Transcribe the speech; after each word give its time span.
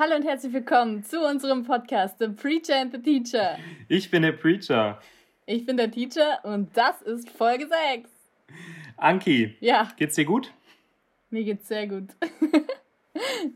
Hallo 0.00 0.14
und 0.14 0.22
herzlich 0.22 0.52
willkommen 0.52 1.02
zu 1.02 1.20
unserem 1.26 1.64
Podcast 1.64 2.20
The 2.20 2.28
Preacher 2.28 2.82
and 2.82 2.92
the 2.92 3.02
Teacher. 3.02 3.58
Ich 3.88 4.12
bin 4.12 4.22
der 4.22 4.30
Preacher. 4.30 5.00
Ich 5.44 5.66
bin 5.66 5.76
der 5.76 5.90
Teacher 5.90 6.38
und 6.44 6.68
das 6.76 7.02
ist 7.02 7.28
Folge 7.28 7.66
6. 7.96 8.08
Anki. 8.96 9.56
Ja. 9.58 9.88
Geht's 9.96 10.14
dir 10.14 10.24
gut? 10.24 10.52
Mir 11.30 11.42
geht's 11.42 11.66
sehr 11.66 11.88
gut. 11.88 12.10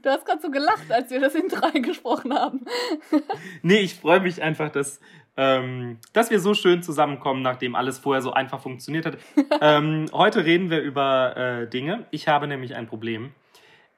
Du 0.03 0.11
hast 0.11 0.27
gerade 0.27 0.43
so 0.43 0.51
gelacht, 0.51 0.91
als 0.91 1.13
wir 1.13 1.21
das 1.21 1.37
Intro 1.37 1.65
eingesprochen 1.65 2.35
haben. 2.35 2.65
nee, 3.63 3.79
ich 3.79 3.95
freue 3.95 4.19
mich 4.19 4.43
einfach, 4.43 4.71
dass, 4.71 4.99
ähm, 5.37 5.99
dass 6.13 6.33
wir 6.33 6.40
so 6.40 6.54
schön 6.54 6.83
zusammenkommen, 6.83 7.43
nachdem 7.43 7.77
alles 7.77 8.01
vorher 8.01 8.22
so 8.22 8.33
einfach 8.33 8.61
funktioniert 8.61 9.06
hat. 9.06 9.19
ähm, 9.61 10.06
heute 10.13 10.45
reden 10.45 10.69
wir 10.71 10.81
über 10.81 11.37
äh, 11.37 11.71
Dinge. 11.71 12.06
Ich 12.11 12.27
habe 12.27 12.49
nämlich 12.49 12.74
ein 12.74 12.88
Problem. 12.88 13.33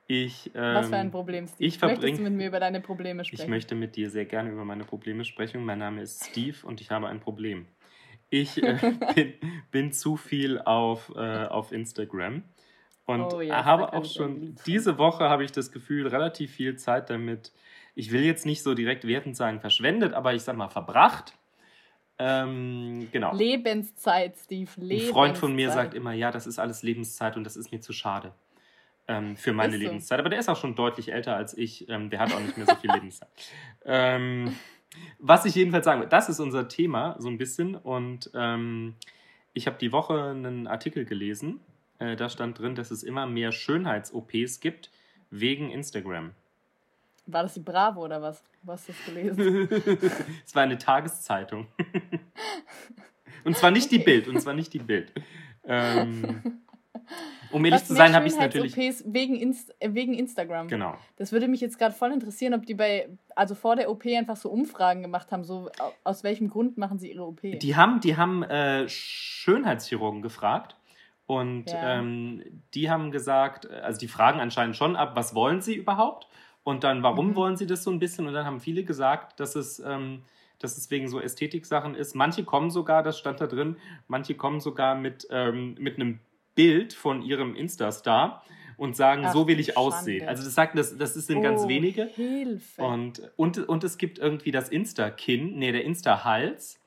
Ich, 0.07 0.51
ähm, 0.55 0.75
Was 0.75 0.89
für 0.89 0.97
ein 0.97 1.11
Problem, 1.11 1.47
Steve? 1.47 1.65
Ich 1.67 1.79
verbring, 1.79 2.01
Möchtest 2.01 2.19
du 2.19 2.25
mit 2.25 2.33
mir 2.35 2.49
über 2.49 2.61
deine 2.61 2.81
Probleme 2.81 3.25
sprechen? 3.25 3.43
Ich 3.43 3.49
möchte 3.49 3.75
mit 3.75 3.97
dir 3.97 4.11
sehr 4.11 4.27
gerne 4.27 4.51
über 4.51 4.65
meine 4.65 4.85
Probleme 4.85 5.25
sprechen. 5.25 5.65
Mein 5.65 5.79
Name 5.79 6.03
ist 6.03 6.27
Steve 6.27 6.57
und 6.65 6.81
ich 6.81 6.91
habe 6.91 7.09
ein 7.09 7.21
Problem. 7.21 7.67
Ich 8.29 8.63
äh, 8.63 8.77
bin, 9.15 9.35
bin, 9.71 9.93
zu 9.93 10.17
viel 10.17 10.61
auf, 10.61 11.11
äh, 11.17 11.47
auf 11.47 11.73
Instagram 11.73 12.43
und 13.07 13.33
oh, 13.33 13.41
yes, 13.41 13.55
habe 13.55 13.93
auch 13.93 14.05
schon 14.05 14.57
diese 14.67 14.99
Woche 14.99 15.25
habe 15.29 15.45
ich 15.45 15.53
das 15.53 15.73
Gefühl 15.73 16.07
relativ 16.07 16.53
viel 16.53 16.77
Zeit 16.77 17.09
damit. 17.09 17.53
Ich 17.95 18.13
will 18.13 18.25
jetzt 18.25 18.45
nicht 18.45 18.63
so 18.63 18.75
direkt 18.75 19.07
wertend 19.07 19.37
sagen 19.37 19.61
verschwendet, 19.61 20.13
aber 20.13 20.35
ich 20.35 20.43
sag 20.43 20.57
mal 20.57 20.69
verbracht. 20.69 21.35
Ähm, 22.19 23.09
genau. 23.11 23.35
Lebenszeit, 23.35 24.37
Steve. 24.37 24.71
Lebenszeit. 24.77 25.09
Ein 25.09 25.13
Freund 25.13 25.39
von 25.39 25.55
mir 25.55 25.71
sagt 25.71 25.95
immer, 25.95 26.13
ja, 26.13 26.31
das 26.31 26.47
ist 26.47 26.59
alles 26.59 26.83
Lebenszeit 26.83 27.37
und 27.37 27.45
das 27.45 27.57
ist 27.57 27.73
mir 27.73 27.81
zu 27.81 27.93
schade 27.93 28.35
ähm, 29.09 29.37
für 29.37 29.53
meine 29.53 29.77
so. 29.77 29.79
Lebenszeit. 29.79 30.19
Aber 30.19 30.29
der 30.29 30.39
ist 30.39 30.49
auch 30.49 30.57
schon 30.57 30.75
deutlich 30.75 31.13
älter 31.13 31.37
als 31.37 31.57
ich. 31.57 31.89
Ähm, 31.89 32.11
der 32.11 32.21
hat 32.21 32.33
auch 32.33 32.41
nicht 32.41 32.57
mehr 32.57 32.67
so 32.67 32.75
viel 32.77 32.91
Lebenszeit. 32.95 33.29
Ähm, 33.85 34.57
was 35.19 35.45
ich 35.45 35.55
jedenfalls 35.55 35.85
sagen 35.85 36.01
will, 36.01 36.09
das 36.09 36.29
ist 36.29 36.41
unser 36.41 36.69
Thema 36.69 37.17
so 37.19 37.29
ein 37.29 37.39
bisschen. 37.39 37.75
Und 37.75 38.31
ähm, 38.35 38.95
ich 39.53 39.67
habe 39.67 39.77
die 39.79 39.93
Woche 39.93 40.23
einen 40.23 40.67
Artikel 40.67 41.05
gelesen. 41.05 41.61
Äh, 41.99 42.17
da 42.17 42.29
stand 42.29 42.59
drin, 42.59 42.75
dass 42.75 42.91
es 42.91 43.03
immer 43.03 43.27
mehr 43.27 43.53
Schönheits-OPs 43.53 44.61
gibt 44.61 44.91
wegen 45.31 45.71
Instagram. 45.71 46.33
War 47.27 47.43
das 47.43 47.55
die 47.55 47.61
Bravo 47.61 48.05
oder 48.05 48.21
was? 48.21 48.43
Was 48.63 48.89
hast 48.89 48.89
du 48.89 48.93
das 48.93 49.37
gelesen? 49.37 49.69
es 50.45 50.55
war 50.55 50.63
eine 50.63 50.79
Tageszeitung. 50.79 51.67
und 53.45 53.57
zwar 53.57 53.71
nicht 53.71 53.87
okay. 53.87 53.99
die 53.99 54.05
Bild, 54.05 54.29
und 54.29 54.41
zwar 54.41 54.55
nicht 54.55 54.73
die 54.73 54.79
Bild. 54.79 55.13
Ähm, 55.65 56.61
um 57.51 57.65
ehrlich 57.65 57.85
zu 57.85 57.95
sein, 57.95 58.15
habe 58.15 58.27
ich 58.27 58.33
es 58.33 58.39
natürlich. 58.39 58.77
OPs 58.77 59.05
wegen, 59.07 59.37
Inst 59.37 59.75
äh, 59.81 59.95
wegen 59.95 60.15
Instagram. 60.15 60.69
Genau. 60.69 60.97
Das 61.17 61.33
würde 61.33 61.49
mich 61.49 61.61
jetzt 61.61 61.79
gerade 61.79 61.95
voll 61.95 62.13
interessieren, 62.13 62.55
ob 62.55 62.67
die 62.67 62.75
bei, 62.75 63.09
also 63.35 63.55
vor 63.55 63.77
der 63.77 63.91
OP 63.91 64.07
einfach 64.07 64.37
so 64.37 64.51
Umfragen 64.51 65.03
gemacht 65.03 65.33
haben, 65.33 65.45
so 65.45 65.71
aus 66.03 66.25
welchem 66.25 66.49
Grund 66.49 66.79
machen 66.79 66.99
sie 66.99 67.13
ihre 67.13 67.25
OP? 67.25 67.41
Die 67.43 67.77
haben, 67.77 68.01
die 68.01 68.17
haben 68.17 68.43
äh, 68.43 68.89
Schönheitschirurgen 68.89 70.23
gefragt. 70.23 70.77
Und 71.27 71.71
ja. 71.71 71.99
ähm, 71.99 72.43
die 72.75 72.91
haben 72.91 73.11
gesagt, 73.11 73.71
also 73.71 73.99
die 73.99 74.09
fragen 74.09 74.41
anscheinend 74.41 74.77
schon 74.77 74.95
ab, 74.95 75.13
was 75.15 75.35
wollen 75.35 75.63
sie 75.63 75.75
überhaupt? 75.75 76.29
Und 76.65 76.85
dann, 76.85 77.03
warum 77.03 77.29
mhm. 77.29 77.37
wollen 77.37 77.57
sie 77.57 77.67
das 77.67 77.83
so 77.85 77.91
ein 77.91 77.99
bisschen? 77.99 78.27
Und 78.27 78.35
dann 78.35 78.47
haben 78.47 78.61
viele 78.61 78.85
gesagt, 78.85 79.41
dass 79.41 79.55
es, 79.55 79.79
ähm, 79.79 80.23
dass 80.59 80.77
es 80.77 80.91
wegen 80.91 81.09
so 81.09 81.21
Ästhetik-Sachen 81.21 81.95
ist. 81.95 82.15
Manche 82.15 82.45
kommen 82.45 82.71
sogar, 82.71 83.03
das 83.03 83.19
stand 83.19 83.41
da 83.41 83.47
drin, 83.47 83.77
manche 84.09 84.35
kommen 84.35 84.61
sogar 84.61 84.95
mit, 84.95 85.27
ähm, 85.31 85.77
mit 85.79 85.97
einem 85.97 86.21
Bild 86.55 86.93
von 86.93 87.23
ihrem 87.23 87.55
Insta-Star 87.55 88.45
und 88.77 88.97
sagen, 88.97 89.25
Ach, 89.27 89.33
so 89.33 89.47
will 89.47 89.61
ich 89.61 89.75
Schande. 89.75 89.81
aussehen. 89.81 90.29
Also 90.29 90.45
das 90.45 90.55
sagt, 90.55 90.77
das, 90.77 90.97
das 90.97 91.15
sind 91.15 91.39
oh, 91.39 91.43
ganz 91.43 91.69
wenige. 91.69 92.05
Hilfe. 92.05 92.83
Und, 92.83 93.23
und, 93.37 93.59
und 93.69 93.85
es 93.85 93.99
gibt 93.99 94.19
irgendwie 94.19 94.51
das 94.51 94.69
Insta-Kinn, 94.69 95.59
nee, 95.59 95.73
der 95.73 95.85
Insta-Hals. 95.85 96.81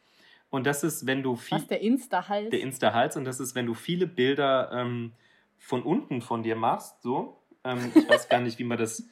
Und 0.49 0.65
das 0.65 0.83
ist, 0.83 1.05
wenn 1.05 1.23
du 1.23 1.35
viel. 1.35 1.57
Was, 1.57 1.67
der 1.67 1.81
Insta-Hals? 1.81 2.49
Der 2.49 2.61
Insta-Hals. 2.61 3.17
Und 3.17 3.25
das 3.25 3.39
ist, 3.39 3.55
wenn 3.55 3.65
du 3.65 3.73
viele 3.73 4.07
Bilder 4.07 4.71
ähm, 4.73 5.13
von 5.57 5.83
unten 5.83 6.21
von 6.21 6.43
dir 6.43 6.55
machst, 6.55 7.01
so. 7.01 7.41
Ähm, 7.63 7.91
ich 7.93 8.07
weiß 8.09 8.29
gar 8.29 8.39
nicht, 8.39 8.59
wie 8.59 8.63
man 8.63 8.77
das 8.77 9.07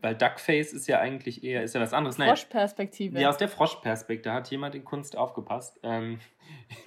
weil 0.00 0.14
Duckface 0.14 0.72
ist 0.72 0.86
ja 0.86 0.98
eigentlich 0.98 1.44
eher, 1.44 1.62
ist 1.62 1.74
ja 1.74 1.80
was 1.80 1.92
anderes. 1.92 2.16
Froschperspektive. 2.16 3.20
Ja, 3.20 3.28
aus 3.28 3.36
der 3.36 3.48
Froschperspektive, 3.48 4.32
hat 4.34 4.50
jemand 4.50 4.74
in 4.74 4.84
Kunst 4.84 5.16
aufgepasst. 5.16 5.78
Ähm, 5.82 6.18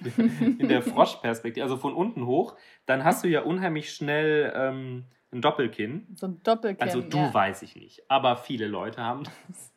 in 0.58 0.68
der 0.68 0.82
Froschperspektive, 0.82 1.62
also 1.62 1.76
von 1.76 1.94
unten 1.94 2.26
hoch, 2.26 2.56
dann 2.86 3.04
hast 3.04 3.24
du 3.24 3.28
ja 3.28 3.42
unheimlich 3.42 3.92
schnell 3.92 4.52
ähm, 4.54 5.04
ein 5.32 5.40
Doppelkinn. 5.40 6.06
So 6.14 6.26
ein 6.26 6.42
Doppelkinn. 6.42 6.82
Also 6.82 7.00
du 7.00 7.16
ja. 7.16 7.32
weiß 7.32 7.62
ich 7.62 7.76
nicht, 7.76 8.02
aber 8.08 8.36
viele 8.36 8.66
Leute 8.66 9.02
haben 9.02 9.24
das. 9.24 9.72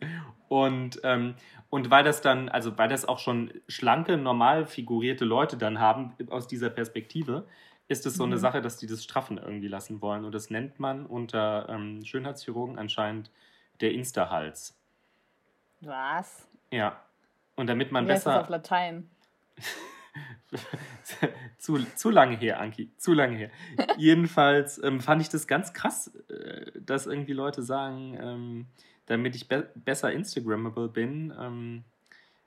Und, 0.48 1.00
ähm, 1.04 1.36
und 1.70 1.90
weil 1.90 2.04
das 2.04 2.22
dann, 2.22 2.50
also 2.50 2.78
weil 2.78 2.90
das 2.90 3.06
auch 3.06 3.20
schon 3.20 3.54
schlanke, 3.68 4.18
normal 4.18 4.66
figurierte 4.66 5.26
Leute 5.26 5.58
dann 5.58 5.80
haben 5.80 6.14
aus 6.30 6.48
dieser 6.48 6.70
Perspektive, 6.70 7.48
ist 7.88 8.06
es 8.06 8.16
so 8.16 8.24
eine 8.24 8.36
mhm. 8.36 8.40
Sache, 8.40 8.62
dass 8.62 8.78
die 8.78 8.88
das 8.88 9.04
straffen 9.04 9.38
irgendwie 9.38 9.68
lassen 9.68 10.02
wollen. 10.02 10.26
Und 10.26 10.34
das 10.34 10.50
nennt 10.50 10.80
man 10.80 11.06
unter 11.06 11.70
ähm, 11.70 12.04
Schönheitschirurgen 12.04 12.78
anscheinend 12.78 13.30
der 13.82 13.94
Insta-Hals. 13.94 14.76
Was? 15.82 16.48
Ja. 16.72 17.00
Und 17.56 17.68
damit 17.68 17.92
man 17.92 18.06
Wie 18.06 18.10
besser. 18.10 18.32
Heißt 18.32 18.40
das 18.40 18.44
auf 18.44 18.50
Latein. 18.50 19.10
zu, 21.58 21.78
zu 21.96 22.10
lange 22.10 22.38
her, 22.38 22.60
Anki, 22.60 22.92
zu 22.98 23.14
lange 23.14 23.38
her. 23.38 23.50
Jedenfalls 23.98 24.82
ähm, 24.84 25.00
fand 25.00 25.22
ich 25.22 25.30
das 25.30 25.48
ganz 25.48 25.74
krass, 25.74 26.12
äh, 26.30 26.72
dass 26.80 27.06
irgendwie 27.06 27.34
Leute 27.34 27.62
sagen, 27.64 28.18
ähm, 28.20 28.66
damit 29.06 29.36
ich 29.36 29.48
be 29.48 29.70
besser 29.76 30.12
Instagrammable 30.12 30.90
bin, 30.90 31.34
ähm, 31.40 31.84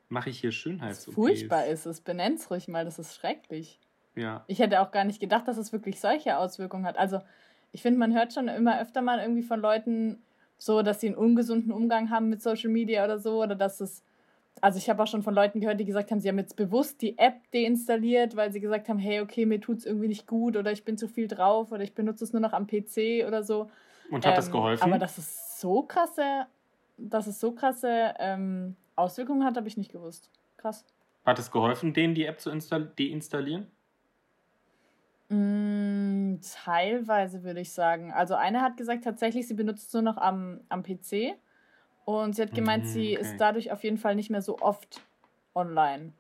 mache 0.09 0.31
ich 0.31 0.41
hier 0.41 0.53
schönheits 0.53 1.07
-OPs. 1.07 1.15
Furchtbar 1.15 1.67
ist 1.67 1.87
es, 1.87 2.01
benenn's 2.01 2.51
ruhig 2.51 2.69
mal, 2.69 2.85
das 2.85 2.99
ist 2.99 3.15
schrecklich. 3.15 3.79
Ja. 4.15 4.45
Ich 4.47 4.59
hätte 4.59 4.81
auch 4.81 4.91
gar 4.91 5.05
nicht 5.05 5.21
gedacht, 5.21 5.47
dass 5.47 5.57
es 5.57 5.73
wirklich 5.73 6.01
solche 6.01 6.39
Auswirkungen 6.39 6.87
hat. 6.87 6.99
Also, 6.99 7.21
ich 7.73 7.83
finde, 7.83 7.99
man 7.99 8.15
hört 8.15 8.33
schon 8.33 8.49
immer 8.49 8.81
öfter 8.81 9.03
mal 9.03 9.21
irgendwie 9.21 9.43
von 9.43 9.61
Leuten 9.61 10.23
so, 10.57 10.83
dass 10.83 11.01
sie 11.01 11.09
einen 11.09 11.17
ungesunden 11.17 11.73
Umgang 11.73 12.11
haben 12.11 12.29
mit 12.29 12.43
Social 12.43 12.71
Media 12.71 13.05
oder 13.05 13.19
so, 13.19 13.43
oder 13.43 13.55
dass 13.55 13.81
es. 13.81 14.03
Also, 14.61 14.79
ich 14.79 14.91
habe 14.91 15.03
auch 15.03 15.07
schon 15.07 15.23
von 15.23 15.35
Leuten 15.35 15.61
gehört, 15.61 15.79
die 15.79 15.85
gesagt 15.85 16.11
haben, 16.11 16.21
sie 16.21 16.29
haben 16.29 16.39
jetzt 16.39 16.57
bewusst 16.57 17.01
die 17.01 17.17
App 17.17 17.37
deinstalliert, 17.53 18.35
weil 18.35 18.51
sie 18.53 18.61
gesagt 18.61 18.89
haben, 18.89 18.99
hey, 18.99 19.21
okay, 19.21 19.47
mir 19.47 19.61
tut 19.61 19.79
es 19.79 19.87
irgendwie 19.87 20.09
nicht 20.09 20.27
gut 20.27 20.57
oder 20.57 20.73
ich 20.73 20.85
bin 20.85 20.99
zu 20.99 21.07
viel 21.07 21.29
drauf 21.29 21.71
oder 21.71 21.85
ich 21.85 21.95
benutze 21.95 22.25
es 22.25 22.33
nur 22.33 22.41
noch 22.41 22.53
am 22.53 22.67
PC 22.67 23.25
oder 23.27 23.45
so. 23.45 23.71
Und 24.11 24.27
hat 24.27 24.33
ähm, 24.33 24.37
das 24.37 24.51
geholfen? 24.51 24.83
Aber 24.83 24.99
dass 24.99 25.19
es 25.19 25.61
so 25.61 25.83
krasse, 25.83 26.47
dass 26.97 27.27
es 27.27 27.39
so 27.39 27.53
krasse 27.53 28.15
ähm, 28.19 28.75
Auswirkungen 28.97 29.45
hat, 29.45 29.57
habe 29.57 29.69
ich 29.69 29.77
nicht 29.77 29.93
gewusst. 29.93 30.31
Krass. 30.57 30.85
Hat 31.25 31.39
es 31.39 31.51
geholfen, 31.51 31.93
denen 31.95 32.15
die 32.15 32.25
App 32.25 32.41
zu 32.41 32.51
deinstallieren? 32.51 33.67
Mm, 35.29 36.37
teilweise 36.65 37.43
würde 37.43 37.61
ich 37.61 37.73
sagen. 37.73 38.13
Also 38.13 38.35
eine 38.35 38.63
hat 38.63 38.77
gesagt, 38.77 39.05
tatsächlich, 39.05 39.47
sie 39.47 39.55
benutzt 39.55 39.89
es 39.89 39.93
nur 39.93 40.03
noch 40.03 40.17
am, 40.17 40.61
am 40.69 40.83
PC. 40.83 41.35
Und 42.05 42.37
sie 42.37 42.43
hat 42.43 42.55
gemeint, 42.55 42.85
mhm, 42.85 42.89
sie 42.89 43.13
ist 43.13 43.37
dadurch 43.39 43.71
auf 43.71 43.85
jeden 43.85 43.99
Fall 43.99 44.15
nicht 44.15 44.31
mehr 44.31 44.41
so 44.41 44.59
oft 44.61 45.03
online. 45.55 46.13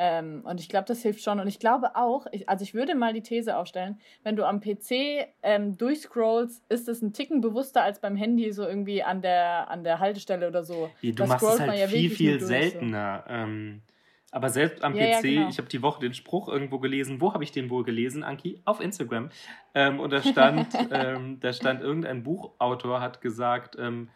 Ähm, 0.00 0.42
und 0.44 0.60
ich 0.60 0.68
glaube, 0.68 0.86
das 0.86 1.02
hilft 1.02 1.22
schon. 1.22 1.40
Und 1.40 1.48
ich 1.48 1.58
glaube 1.58 1.96
auch, 1.96 2.26
ich, 2.32 2.48
also 2.48 2.62
ich 2.62 2.72
würde 2.72 2.94
mal 2.94 3.12
die 3.12 3.20
These 3.20 3.56
aufstellen, 3.56 4.00
wenn 4.22 4.36
du 4.36 4.46
am 4.46 4.60
PC 4.60 5.28
ähm, 5.42 5.76
durchscrollst, 5.76 6.62
ist 6.68 6.88
es 6.88 7.02
ein 7.02 7.12
Ticken 7.12 7.40
bewusster 7.40 7.82
als 7.82 8.00
beim 8.00 8.14
Handy 8.16 8.52
so 8.52 8.64
irgendwie 8.64 9.02
an 9.02 9.22
der, 9.22 9.68
an 9.70 9.82
der 9.82 9.98
Haltestelle 9.98 10.46
oder 10.46 10.62
so. 10.62 10.90
Du 11.02 11.12
da 11.12 11.26
machst 11.26 11.44
es 11.44 11.60
halt 11.60 11.78
ja 11.78 11.88
viel, 11.88 12.10
viel 12.10 12.40
seltener. 12.40 13.24
So. 13.26 13.34
Ähm, 13.34 13.82
aber 14.30 14.50
selbst 14.50 14.84
am 14.84 14.94
ja, 14.94 15.18
PC, 15.18 15.24
ja, 15.24 15.30
genau. 15.30 15.48
ich 15.48 15.58
habe 15.58 15.68
die 15.68 15.80
Woche 15.82 16.00
den 16.00 16.12
Spruch 16.12 16.48
irgendwo 16.48 16.78
gelesen. 16.78 17.20
Wo 17.20 17.32
habe 17.32 17.44
ich 17.44 17.52
den 17.52 17.70
wohl 17.70 17.84
gelesen, 17.84 18.22
Anki? 18.22 18.60
Auf 18.64 18.80
Instagram. 18.80 19.30
Ähm, 19.74 20.00
und 20.00 20.12
da 20.12 20.22
stand, 20.22 20.68
ähm, 20.90 21.40
da 21.40 21.52
stand 21.52 21.80
irgendein 21.80 22.22
Buchautor 22.22 23.00
hat 23.00 23.20
gesagt, 23.20 23.76
ähm, 23.78 24.10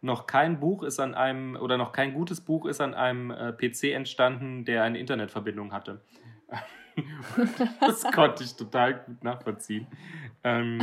noch 0.00 0.26
kein 0.26 0.60
Buch 0.60 0.84
ist 0.84 1.00
an 1.00 1.14
einem 1.14 1.56
oder 1.56 1.76
noch 1.76 1.92
kein 1.92 2.14
gutes 2.14 2.40
Buch 2.40 2.66
ist 2.66 2.80
an 2.80 2.94
einem 2.94 3.30
äh, 3.30 3.52
PC 3.52 3.94
entstanden, 3.94 4.64
der 4.64 4.84
eine 4.84 4.98
Internetverbindung 4.98 5.72
hatte. 5.72 6.00
das 7.80 8.04
konnte 8.12 8.44
ich 8.44 8.56
total 8.56 8.94
gut 8.94 9.22
nachvollziehen. 9.22 9.86
Ähm, 10.44 10.80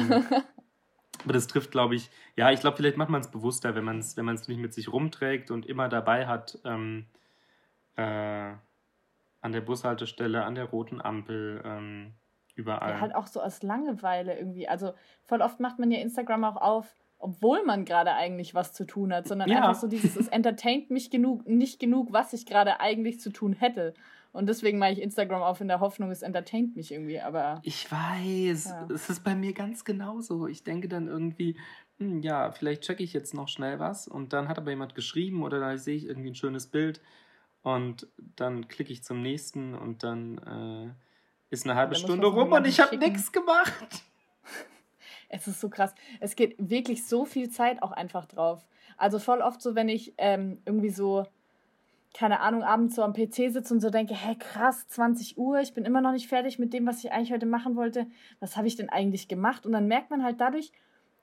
aber 1.24 1.34
das 1.34 1.48
trifft, 1.48 1.72
glaube 1.72 1.96
ich, 1.96 2.12
ja, 2.36 2.52
ich 2.52 2.60
glaube, 2.60 2.78
vielleicht 2.78 2.98
macht 2.98 3.10
man 3.10 3.22
es 3.22 3.32
bewusster, 3.32 3.74
wenn 3.74 3.84
man 3.84 4.00
es 4.00 4.16
wenn 4.16 4.26
nicht 4.26 4.60
mit 4.60 4.74
sich 4.74 4.92
rumträgt 4.92 5.50
und 5.50 5.66
immer 5.66 5.90
dabei 5.90 6.28
hat. 6.28 6.60
Ähm, 6.66 7.06
äh, 7.96 8.52
an 9.46 9.52
der 9.52 9.62
Bushaltestelle, 9.62 10.44
an 10.44 10.56
der 10.56 10.66
roten 10.66 11.00
Ampel, 11.00 11.62
ähm, 11.64 12.16
überall. 12.56 12.94
Ja, 12.94 13.00
halt 13.00 13.14
auch 13.14 13.28
so 13.28 13.42
aus 13.42 13.62
Langeweile 13.62 14.36
irgendwie. 14.36 14.68
Also 14.68 14.94
voll 15.24 15.42
oft 15.42 15.60
macht 15.60 15.78
man 15.78 15.92
ja 15.92 16.00
Instagram 16.00 16.44
auch 16.44 16.58
auf, 16.58 16.96
obwohl 17.20 17.64
man 17.64 17.86
gerade 17.86 18.14
eigentlich 18.14 18.56
was 18.56 18.74
zu 18.74 18.86
tun 18.86 19.14
hat, 19.14 19.28
sondern 19.28 19.48
ja. 19.48 19.58
einfach 19.58 19.76
so 19.76 19.88
dieses, 19.88 20.16
es 20.16 20.28
entertaint 20.30 20.90
mich 20.90 21.12
genug, 21.12 21.48
nicht 21.48 21.80
genug, 21.80 22.12
was 22.12 22.34
ich 22.34 22.48
gerade 22.48 22.80
eigentlich 22.80 23.20
zu 23.20 23.32
tun 23.32 23.54
hätte. 23.54 23.94
Und 24.32 24.48
deswegen 24.48 24.80
mache 24.80 24.94
ich 24.94 25.02
Instagram 25.02 25.44
auf 25.44 25.62
in 25.62 25.68
der 25.68 25.80
Hoffnung, 25.80 26.10
es 26.10 26.24
entertaint 26.24 26.76
mich 26.76 26.92
irgendwie, 26.92 27.22
aber. 27.22 27.62
Ich 27.62 27.90
weiß, 27.90 28.66
ja. 28.66 28.88
es 28.94 29.12
ist 29.12 29.24
bei 29.24 29.36
mir 29.36 29.54
ganz 29.54 29.86
genauso. 29.86 30.48
Ich 30.48 30.64
denke 30.64 30.88
dann 30.88 31.08
irgendwie, 31.08 31.56
hm, 32.00 32.22
ja, 32.22 32.52
vielleicht 32.52 32.82
checke 32.82 33.04
ich 33.04 33.14
jetzt 33.14 33.36
noch 33.36 33.48
schnell 33.48 33.80
was 33.80 34.08
und 34.08 34.34
dann 34.34 34.48
hat 34.48 34.58
aber 34.58 34.72
jemand 34.72 34.96
geschrieben 34.96 35.44
oder 35.44 35.60
da 35.60 35.78
sehe 35.78 35.96
ich 35.96 36.08
irgendwie 36.08 36.32
ein 36.32 36.36
schönes 36.36 36.66
Bild 36.66 37.00
und 37.66 38.08
dann 38.36 38.68
klicke 38.68 38.94
ich 38.94 39.04
zum 39.04 39.24
nächsten 39.24 39.74
und 39.74 40.04
dann 40.04 40.38
äh, 40.38 40.94
ist 41.50 41.66
eine 41.66 41.74
halbe 41.74 41.96
Stunde 41.96 42.28
rum 42.28 42.52
und 42.52 42.68
ich 42.68 42.80
habe 42.80 42.96
nichts 42.98 43.32
gemacht. 43.32 43.74
Es 45.28 45.48
ist 45.48 45.60
so 45.60 45.70
krass. 45.70 45.94
Es 46.20 46.36
geht 46.36 46.56
wirklich 46.60 47.08
so 47.08 47.26
viel 47.26 47.50
Zeit 47.50 47.82
auch 47.82 47.92
einfach 47.92 48.26
drauf. 48.26 48.64
Also 48.96 49.18
voll 49.18 49.42
oft 49.42 49.60
so, 49.60 49.74
wenn 49.74 49.90
ich 49.90 50.14
ähm, 50.20 50.62
irgendwie 50.66 50.92
so, 50.92 51.26
keine 52.14 52.42
Ahnung, 52.42 52.62
abends 52.62 52.96
so 52.96 53.02
am 53.02 53.14
PC 53.14 53.52
sitze 53.52 53.74
und 53.74 53.82
so 53.82 53.90
denke, 53.90 54.14
hä, 54.14 54.36
krass, 54.40 54.88
20 54.88 55.38
Uhr, 55.40 55.60
ich 55.60 55.74
bin 55.74 55.84
immer 55.84 56.00
noch 56.00 56.12
nicht 56.12 56.30
fertig 56.30 56.60
mit 56.60 56.74
dem, 56.74 56.86
was 56.86 57.04
ich 57.04 57.12
eigentlich 57.12 57.34
heute 57.34 57.48
machen 57.48 57.76
wollte. 57.76 58.06
Was 58.40 58.56
habe 58.56 58.68
ich 58.68 58.76
denn 58.76 58.90
eigentlich 58.90 59.28
gemacht? 59.28 59.66
Und 59.66 59.72
dann 59.72 59.88
merkt 59.88 60.12
man 60.12 60.24
halt 60.24 60.40
dadurch, 60.40 60.72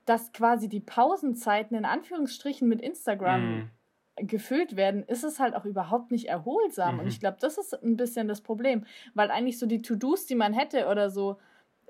dass 0.05 0.33
quasi 0.33 0.69
die 0.69 0.81
Pausenzeiten 0.81 1.77
in 1.77 1.85
Anführungsstrichen 1.85 2.69
mit 2.69 2.83
Instagram 2.83 3.61
mm 3.61 3.71
gefüllt 4.17 4.77
werden, 4.77 5.05
ist 5.05 5.25
es 5.25 5.41
halt 5.41 5.55
auch 5.55 5.65
überhaupt 5.65 6.11
nicht 6.11 6.29
erholsam. 6.29 6.95
Mhm. 6.95 7.01
Und 7.01 7.07
ich 7.09 7.21
glaube, 7.21 7.39
das 7.41 7.59
ist 7.59 7.75
ein 7.83 7.97
bisschen 7.97 8.29
das 8.29 8.41
Problem, 8.41 8.85
weil 9.15 9.31
eigentlich 9.31 9.59
so 9.59 9.67
die 9.67 9.83
To-Dos, 9.83 10.27
die 10.27 10.35
man 10.35 10.53
hätte 10.53 10.87
oder 10.87 11.11
so, 11.11 11.39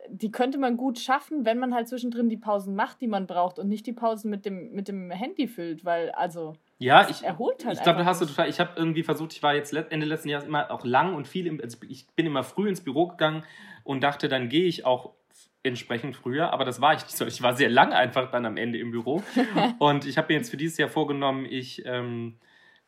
die 0.09 0.31
könnte 0.31 0.59
man 0.59 0.77
gut 0.77 0.99
schaffen, 0.99 1.45
wenn 1.45 1.59
man 1.59 1.75
halt 1.75 1.89
zwischendrin 1.89 2.29
die 2.29 2.37
Pausen 2.37 2.75
macht, 2.75 3.01
die 3.01 3.07
man 3.07 3.27
braucht 3.27 3.59
und 3.59 3.69
nicht 3.69 3.87
die 3.87 3.93
Pausen 3.93 4.31
mit 4.31 4.45
dem, 4.45 4.73
mit 4.73 4.89
dem 4.89 5.11
Handy 5.11 5.47
füllt, 5.47 5.85
weil 5.85 6.11
also 6.11 6.55
ja, 6.79 7.09
ich, 7.09 7.23
erholt 7.23 7.65
halt. 7.65 7.77
Ich 7.77 7.83
glaube, 7.83 8.01
da 8.01 8.05
hast 8.05 8.21
du 8.21 8.27
total. 8.27 8.49
Ich 8.49 8.59
habe 8.59 8.73
irgendwie 8.77 9.05
versucht, 9.05 9.33
ich 9.33 9.43
war 9.43 9.55
jetzt 9.55 9.73
Ende 9.73 10.07
letzten 10.07 10.29
Jahres 10.29 10.47
immer 10.47 10.71
auch 10.71 10.85
lang 10.85 11.15
und 11.15 11.29
viel, 11.29 11.47
im, 11.47 11.61
also 11.61 11.79
ich 11.89 12.09
bin 12.17 12.27
immer 12.27 12.43
früh 12.43 12.69
ins 12.69 12.81
Büro 12.81 13.07
gegangen 13.07 13.45
und 13.85 14.03
dachte, 14.03 14.29
dann 14.29 14.49
gehe 14.49 14.65
ich 14.65 14.85
auch 14.85 15.13
entsprechend 15.63 16.17
früher, 16.17 16.53
aber 16.53 16.65
das 16.65 16.81
war 16.81 16.95
ich 16.95 17.03
nicht 17.03 17.17
so. 17.17 17.27
Ich 17.27 17.43
war 17.43 17.55
sehr 17.55 17.71
lang 17.71 17.93
einfach 17.93 18.31
dann 18.31 18.47
am 18.47 18.57
Ende 18.57 18.79
im 18.79 18.91
Büro 18.91 19.23
und 19.79 20.07
ich 20.07 20.19
habe 20.19 20.33
mir 20.33 20.39
jetzt 20.39 20.51
für 20.51 20.57
dieses 20.57 20.79
Jahr 20.79 20.89
vorgenommen, 20.89 21.47
ich 21.49 21.85
ähm, 21.87 22.39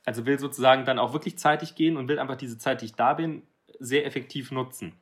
also 0.04 0.26
will 0.26 0.38
sozusagen 0.38 0.84
dann 0.84 0.98
auch 0.98 1.12
wirklich 1.12 1.38
zeitig 1.38 1.74
gehen 1.74 1.96
und 1.96 2.08
will 2.08 2.18
einfach 2.18 2.36
diese 2.36 2.58
Zeit, 2.58 2.82
die 2.82 2.86
ich 2.86 2.94
da 2.94 3.14
bin, 3.14 3.42
sehr 3.78 4.06
effektiv 4.06 4.50
nutzen. 4.50 4.92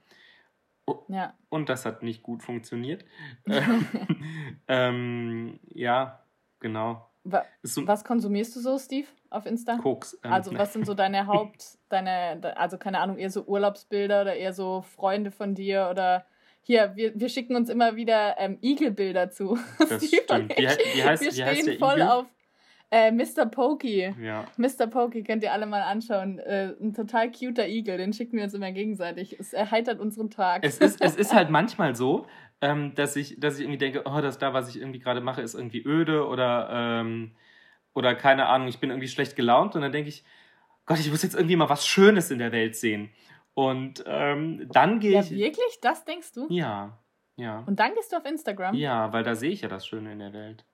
Ja. 1.08 1.34
Und 1.48 1.69
das 1.69 1.86
hat 1.86 2.02
nicht 2.02 2.22
gut 2.22 2.42
funktioniert. 2.42 3.04
ähm, 4.69 5.58
ja, 5.69 6.24
genau. 6.60 7.08
Was 7.24 8.04
konsumierst 8.04 8.56
du 8.56 8.60
so, 8.60 8.78
Steve, 8.78 9.06
auf 9.30 9.46
Insta? 9.46 9.76
Koks. 9.76 10.19
Ähm, 10.24 10.32
also 10.32 10.52
was 10.58 10.72
sind 10.72 10.86
so 10.86 10.94
deine 10.94 11.26
Haupt, 11.26 11.78
deine, 11.88 12.56
also 12.56 12.78
keine 12.78 12.98
Ahnung, 12.98 13.16
eher 13.16 13.30
so 13.30 13.44
Urlaubsbilder 13.44 14.22
oder 14.22 14.34
eher 14.34 14.52
so 14.52 14.82
Freunde 14.82 15.30
von 15.30 15.54
dir 15.54 15.88
oder 15.90 16.26
hier, 16.62 16.92
wir, 16.94 17.12
wir 17.14 17.28
schicken 17.28 17.56
uns 17.56 17.68
immer 17.68 17.96
wieder 17.96 18.36
ähm, 18.38 18.58
Igelbilder 18.60 19.30
zu. 19.30 19.58
Das 19.78 20.06
stimmt. 20.06 20.56
Wie, 20.56 20.62
wie, 20.62 21.02
heißt, 21.02 21.22
wir 21.22 21.32
wie 21.32 21.44
heißt 21.44 21.66
der 21.66 21.78
voll 21.78 21.94
Igel? 21.94 22.08
auf 22.08 22.26
äh, 22.92 23.10
Mr. 23.10 23.46
Pokey. 23.46 24.14
Ja. 24.20 24.44
Mr. 24.58 24.86
Pokey 24.86 25.24
könnt 25.24 25.42
ihr 25.42 25.52
alle 25.52 25.64
mal 25.64 25.80
anschauen. 25.80 26.38
Äh, 26.38 26.74
ein 26.78 26.92
total 26.92 27.32
cuter 27.32 27.66
Igel, 27.66 27.96
den 27.96 28.12
schicken 28.12 28.36
wir 28.36 28.44
uns 28.44 28.52
immer 28.52 28.70
gegenseitig. 28.70 29.40
Es 29.40 29.54
erheitert 29.54 29.98
unseren 29.98 30.28
Tag. 30.28 30.62
Es 30.62 30.78
ist, 30.78 31.00
es 31.00 31.16
ist 31.16 31.32
halt 31.32 31.48
manchmal 31.50 31.96
so, 31.96 32.26
ähm, 32.60 32.94
dass, 32.94 33.16
ich, 33.16 33.40
dass 33.40 33.56
ich 33.56 33.62
irgendwie 33.62 33.78
denke, 33.78 34.02
oh, 34.04 34.20
das 34.20 34.38
da, 34.38 34.52
was 34.52 34.68
ich 34.68 34.78
irgendwie 34.78 34.98
gerade 34.98 35.22
mache, 35.22 35.40
ist 35.40 35.54
irgendwie 35.54 35.82
öde 35.82 36.26
oder, 36.26 36.68
ähm, 36.70 37.32
oder 37.94 38.14
keine 38.14 38.46
Ahnung, 38.46 38.68
ich 38.68 38.78
bin 38.78 38.90
irgendwie 38.90 39.08
schlecht 39.08 39.36
gelaunt 39.36 39.74
und 39.74 39.80
dann 39.80 39.92
denke 39.92 40.10
ich, 40.10 40.22
Gott, 40.84 41.00
ich 41.00 41.10
muss 41.10 41.22
jetzt 41.22 41.34
irgendwie 41.34 41.56
mal 41.56 41.70
was 41.70 41.86
Schönes 41.86 42.30
in 42.30 42.38
der 42.38 42.52
Welt 42.52 42.76
sehen. 42.76 43.10
Und 43.54 44.02
ähm, 44.06 44.69
dann 44.72 45.00
gehe 45.00 45.12
ja, 45.12 45.20
ich. 45.20 45.31
Wirklich? 45.31 45.78
Das 45.82 46.04
denkst 46.04 46.32
du? 46.32 46.46
Ja, 46.49 46.99
ja. 47.37 47.62
Und 47.66 47.81
dann 47.81 47.94
gehst 47.94 48.12
du 48.12 48.16
auf 48.16 48.25
Instagram? 48.25 48.75
Ja, 48.75 49.12
weil 49.12 49.25
da 49.25 49.34
sehe 49.34 49.50
ich 49.50 49.62
ja 49.62 49.69
das 49.69 49.87
Schöne 49.87 50.12
in 50.12 50.19
der 50.19 50.32
Welt. 50.32 50.64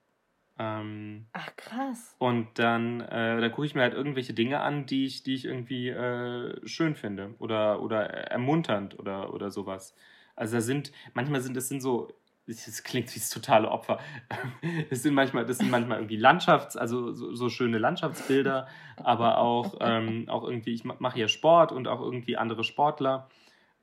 Ähm, 0.59 1.27
Ach 1.33 1.55
krass. 1.57 2.17
Und 2.19 2.59
dann, 2.59 3.01
äh, 3.01 3.41
da 3.41 3.49
gucke 3.49 3.67
ich 3.67 3.75
mir 3.75 3.83
halt 3.83 3.95
irgendwelche 3.95 4.35
Dinge 4.35 4.61
an, 4.61 4.87
die 4.87 5.05
ich, 5.05 5.23
die 5.23 5.35
ich 5.35 5.45
irgendwie 5.45 5.89
äh, 5.89 6.67
schön 6.67 6.97
finde 6.97 7.35
oder, 7.39 7.81
oder 7.81 8.03
ermunternd 8.09 8.99
oder, 8.99 9.33
oder 9.33 9.51
sowas. 9.51 9.95
Also 10.35 10.57
da 10.57 10.61
sind, 10.61 10.93
manchmal 11.15 11.41
sind 11.41 11.57
das 11.57 11.69
sind 11.69 11.81
so, 11.81 12.13
das 12.49 12.83
klingt 12.83 13.15
wie 13.15 13.19
das 13.19 13.31
totale 13.31 13.71
Opfer. 13.71 13.99
Das 14.91 15.03
sind 15.03 15.15
manchmal, 15.15 15.45
das 15.45 15.59
sind 15.59 15.71
manchmal 15.71 15.99
irgendwie 15.99 16.17
Landschafts-, 16.17 16.77
also 16.77 17.12
so, 17.12 17.35
so 17.35 17.49
schöne 17.49 17.79
Landschaftsbilder, 17.79 18.67
aber 18.97 19.39
auch, 19.39 19.77
ähm, 19.81 20.29
auch 20.29 20.45
irgendwie, 20.45 20.73
ich 20.73 20.85
mache 20.85 21.19
ja 21.19 21.29
Sport 21.29 21.73
und 21.73 21.89
auch 21.89 22.00
irgendwie 22.00 22.37
andere 22.37 22.65
Sportler. 22.65 23.29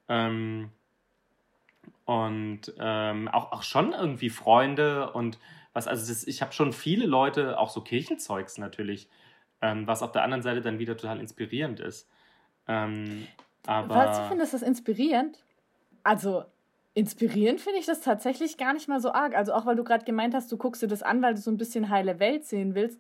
Ähm, 0.08 0.72
und 2.06 2.74
ähm, 2.80 3.28
auch, 3.28 3.52
auch 3.52 3.64
schon 3.64 3.94
irgendwie 3.94 4.30
Freunde 4.30 5.12
und 5.12 5.40
was, 5.74 5.88
also 5.88 6.08
das, 6.08 6.26
ich 6.26 6.42
habe 6.42 6.54
schon 6.54 6.72
viele 6.72 7.06
Leute, 7.06 7.60
auch 7.60 7.70
so 7.70 7.82
Kirchenzeugs 7.82 8.58
natürlich, 8.58 9.10
ähm, 9.62 9.88
was 9.88 10.02
auf 10.04 10.12
der 10.12 10.24
anderen 10.24 10.42
Seite 10.42 10.62
dann 10.62 10.80
wieder 10.80 10.96
total 10.96 11.20
inspirierend 11.20 11.80
ist. 11.80 12.10
Ähm, 12.68 13.28
aber 13.66 13.96
was, 13.96 14.18
du 14.18 14.28
findest 14.30 14.54
das 14.54 14.62
inspirierend? 14.62 15.44
Also, 16.04 16.46
inspirierend 16.96 17.62
finde 17.62 17.80
ich 17.80 17.86
das 17.86 18.02
tatsächlich 18.02 18.58
gar 18.58 18.74
nicht 18.74 18.88
mal 18.88 19.00
so 19.00 19.12
arg. 19.12 19.36
Also 19.36 19.54
auch 19.54 19.66
weil 19.66 19.76
du 19.76 19.84
gerade 19.84 20.06
gemeint 20.06 20.34
hast, 20.34 20.52
du 20.52 20.58
guckst 20.58 20.82
dir 20.82 20.88
das 20.88 21.04
an, 21.04 21.22
weil 21.22 21.36
du 21.36 21.42
so 21.42 21.52
ein 21.52 21.58
bisschen 21.58 21.90
heile 21.90 22.20
Welt 22.20 22.46
sehen 22.46 22.74
willst. 22.74 23.00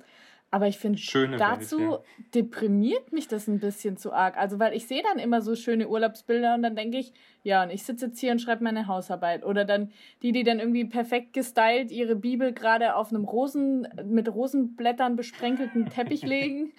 Aber 0.55 0.69
ich 0.69 0.77
finde, 0.77 1.01
dazu 1.37 1.97
deprimiert 2.33 3.11
mich 3.11 3.27
das 3.27 3.49
ein 3.49 3.59
bisschen 3.59 3.97
zu 3.97 4.13
arg. 4.13 4.37
Also, 4.37 4.57
weil 4.57 4.73
ich 4.73 4.87
sehe 4.87 5.03
dann 5.03 5.19
immer 5.19 5.41
so 5.41 5.53
schöne 5.53 5.89
Urlaubsbilder 5.89 6.55
und 6.55 6.63
dann 6.63 6.77
denke 6.77 6.97
ich, 6.97 7.11
ja, 7.43 7.61
und 7.61 7.71
ich 7.71 7.83
sitze 7.83 8.05
jetzt 8.05 8.21
hier 8.21 8.31
und 8.31 8.39
schreibe 8.39 8.63
meine 8.63 8.87
Hausarbeit. 8.87 9.43
Oder 9.43 9.65
dann 9.65 9.91
die, 10.21 10.31
die 10.31 10.45
dann 10.45 10.59
irgendwie 10.59 10.85
perfekt 10.85 11.33
gestylt 11.33 11.91
ihre 11.91 12.15
Bibel 12.15 12.53
gerade 12.53 12.95
auf 12.95 13.09
einem 13.09 13.25
Rosen, 13.25 13.85
mit 14.05 14.33
Rosenblättern 14.33 15.17
besprenkelten 15.17 15.89
Teppich 15.89 16.21
legen. 16.25 16.71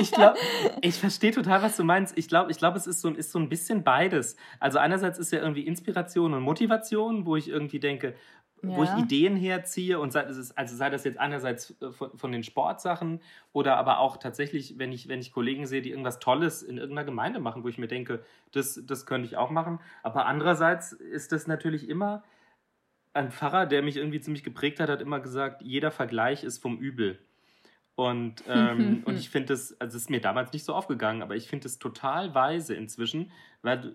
ich 0.00 0.10
glaube, 0.10 0.38
ich 0.80 0.94
verstehe 0.94 1.32
total, 1.32 1.60
was 1.60 1.76
du 1.76 1.84
meinst. 1.84 2.16
Ich 2.16 2.28
glaube, 2.28 2.50
ich 2.50 2.56
glaube, 2.56 2.78
es 2.78 2.86
ist 2.86 3.02
so, 3.02 3.10
ist 3.10 3.30
so 3.30 3.38
ein 3.38 3.50
bisschen 3.50 3.84
beides. 3.84 4.36
Also 4.58 4.78
einerseits 4.78 5.18
ist 5.18 5.32
ja 5.32 5.40
irgendwie 5.40 5.66
Inspiration 5.66 6.32
und 6.32 6.42
Motivation, 6.42 7.26
wo 7.26 7.36
ich 7.36 7.50
irgendwie 7.50 7.78
denke, 7.78 8.14
ja. 8.62 8.76
wo 8.76 8.84
ich 8.84 8.90
Ideen 8.90 9.36
herziehe 9.36 9.98
und 9.98 10.12
sei, 10.12 10.22
also 10.22 10.76
sei 10.76 10.90
das 10.90 11.04
jetzt 11.04 11.18
einerseits 11.18 11.76
äh, 11.80 11.90
von, 11.90 12.16
von, 12.16 12.32
den 12.32 12.42
Sportsachen 12.42 13.20
oder 13.52 13.76
aber 13.76 13.98
auch 13.98 14.16
tatsächlich, 14.16 14.78
wenn 14.78 14.92
ich, 14.92 15.08
wenn 15.08 15.20
ich 15.20 15.32
Kollegen 15.32 15.66
sehe, 15.66 15.82
die 15.82 15.90
irgendwas 15.90 16.18
Tolles 16.18 16.62
in 16.62 16.78
irgendeiner 16.78 17.04
Gemeinde 17.04 17.38
machen, 17.38 17.64
wo 17.64 17.68
ich 17.68 17.78
mir 17.78 17.88
denke, 17.88 18.24
das, 18.52 18.80
das 18.84 19.06
könnte 19.06 19.26
ich 19.26 19.36
auch 19.36 19.50
machen. 19.50 19.80
Aber 20.02 20.26
andererseits 20.26 20.92
ist 20.92 21.32
das 21.32 21.46
natürlich 21.46 21.88
immer 21.88 22.24
ein 23.12 23.30
Pfarrer, 23.30 23.66
der 23.66 23.82
mich 23.82 23.96
irgendwie 23.96 24.20
ziemlich 24.20 24.44
geprägt 24.44 24.78
hat, 24.80 24.90
hat 24.90 25.00
immer 25.00 25.20
gesagt, 25.20 25.62
jeder 25.62 25.90
Vergleich 25.90 26.44
ist 26.44 26.58
vom 26.58 26.78
Übel. 26.78 27.18
Und, 27.94 28.44
ähm, 28.48 29.02
und 29.04 29.16
ich 29.16 29.30
finde 29.30 29.48
das, 29.48 29.78
also 29.80 29.96
es 29.96 30.04
ist 30.04 30.10
mir 30.10 30.20
damals 30.20 30.52
nicht 30.52 30.64
so 30.64 30.74
aufgegangen, 30.74 31.22
aber 31.22 31.34
ich 31.34 31.48
finde 31.48 31.66
es 31.66 31.78
total 31.78 32.34
weise 32.34 32.74
inzwischen, 32.74 33.32
weil 33.62 33.80
du, 33.80 33.94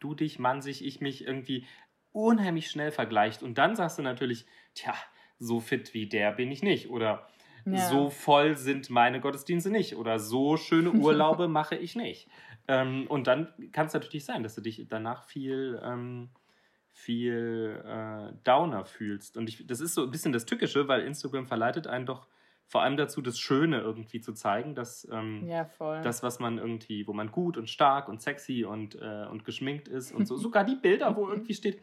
du 0.00 0.14
dich, 0.14 0.38
man 0.38 0.60
sich, 0.60 0.84
ich 0.84 1.00
mich 1.00 1.26
irgendwie 1.26 1.66
unheimlich 2.14 2.70
schnell 2.70 2.92
vergleicht. 2.92 3.42
Und 3.42 3.58
dann 3.58 3.76
sagst 3.76 3.98
du 3.98 4.02
natürlich, 4.02 4.46
tja, 4.74 4.94
so 5.38 5.60
fit 5.60 5.92
wie 5.92 6.08
der 6.08 6.32
bin 6.32 6.50
ich 6.50 6.62
nicht. 6.62 6.88
Oder 6.88 7.26
ja. 7.66 7.88
so 7.88 8.08
voll 8.08 8.56
sind 8.56 8.88
meine 8.88 9.20
Gottesdienste 9.20 9.70
nicht. 9.70 9.96
Oder 9.96 10.18
so 10.18 10.56
schöne 10.56 10.92
Urlaube 10.92 11.48
mache 11.48 11.76
ich 11.76 11.96
nicht. 11.96 12.28
Ähm, 12.68 13.06
und 13.08 13.26
dann 13.26 13.52
kann 13.72 13.86
es 13.86 13.92
natürlich 13.92 14.24
sein, 14.24 14.42
dass 14.42 14.54
du 14.54 14.60
dich 14.60 14.86
danach 14.88 15.24
viel, 15.24 15.80
ähm, 15.84 16.30
viel 16.92 17.82
äh, 17.84 18.32
downer 18.44 18.84
fühlst. 18.84 19.36
Und 19.36 19.48
ich, 19.48 19.66
das 19.66 19.80
ist 19.80 19.94
so 19.94 20.04
ein 20.04 20.10
bisschen 20.10 20.32
das 20.32 20.46
Tückische, 20.46 20.86
weil 20.86 21.00
Instagram 21.02 21.46
verleitet 21.46 21.88
einen 21.88 22.06
doch 22.06 22.28
vor 22.66 22.82
allem 22.82 22.96
dazu, 22.96 23.22
das 23.22 23.38
Schöne 23.38 23.80
irgendwie 23.80 24.20
zu 24.20 24.32
zeigen, 24.32 24.74
dass 24.74 25.06
ähm, 25.12 25.46
ja, 25.46 25.68
das, 26.02 26.22
was 26.22 26.38
man 26.38 26.58
irgendwie, 26.58 27.06
wo 27.06 27.12
man 27.12 27.30
gut 27.30 27.56
und 27.56 27.68
stark 27.68 28.08
und 28.08 28.22
sexy 28.22 28.64
und, 28.64 28.96
äh, 29.00 29.26
und 29.30 29.44
geschminkt 29.44 29.88
ist 29.88 30.12
und 30.12 30.26
so, 30.26 30.36
sogar 30.36 30.64
die 30.64 30.76
Bilder, 30.76 31.16
wo 31.16 31.28
irgendwie 31.28 31.54
steht, 31.54 31.80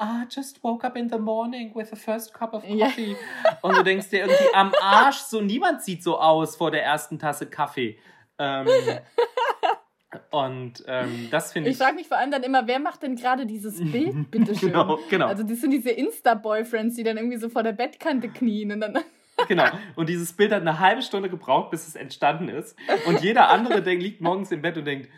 I 0.00 0.26
just 0.30 0.62
woke 0.62 0.86
up 0.86 0.96
in 0.96 1.08
the 1.08 1.18
morning 1.18 1.74
with 1.74 1.90
the 1.90 1.96
first 1.96 2.32
cup 2.32 2.54
of 2.54 2.62
coffee. 2.62 3.16
Ja. 3.44 3.58
Und 3.62 3.76
du 3.76 3.82
denkst 3.82 4.10
dir 4.10 4.20
irgendwie 4.20 4.54
am 4.54 4.72
Arsch, 4.80 5.16
so 5.16 5.40
niemand 5.40 5.82
sieht 5.82 6.04
so 6.04 6.20
aus 6.20 6.54
vor 6.54 6.70
der 6.70 6.84
ersten 6.84 7.18
Tasse 7.18 7.46
Kaffee. 7.46 7.98
Ähm, 8.38 8.68
und 10.30 10.84
ähm, 10.86 11.28
das 11.32 11.52
finde 11.52 11.70
ich. 11.70 11.76
Ich 11.76 11.82
frage 11.82 11.96
mich 11.96 12.06
vor 12.06 12.16
allem 12.16 12.30
dann 12.30 12.44
immer, 12.44 12.66
wer 12.68 12.78
macht 12.78 13.02
denn 13.02 13.16
gerade 13.16 13.44
dieses 13.44 13.78
Bild, 13.78 14.14
bitteschön? 14.30 14.70
genau, 14.70 14.98
genau. 15.10 15.26
Also, 15.26 15.42
das 15.42 15.60
sind 15.60 15.72
diese 15.72 15.90
Insta-Boyfriends, 15.90 16.94
die 16.94 17.02
dann 17.02 17.16
irgendwie 17.16 17.38
so 17.38 17.48
vor 17.48 17.64
der 17.64 17.72
Bettkante 17.72 18.28
knien 18.28 18.70
und 18.70 18.80
dann. 18.80 18.98
Genau. 19.46 19.66
Und 19.94 20.08
dieses 20.08 20.32
Bild 20.32 20.52
hat 20.52 20.62
eine 20.62 20.80
halbe 20.80 21.02
Stunde 21.02 21.28
gebraucht, 21.28 21.70
bis 21.70 21.86
es 21.86 21.94
entstanden 21.94 22.48
ist. 22.48 22.76
Und 23.06 23.22
jeder 23.22 23.50
andere, 23.50 23.82
der 23.82 23.94
liegt 23.94 24.20
morgens 24.20 24.50
im 24.50 24.62
Bett 24.62 24.76
und 24.76 24.84
denkt, 24.84 25.08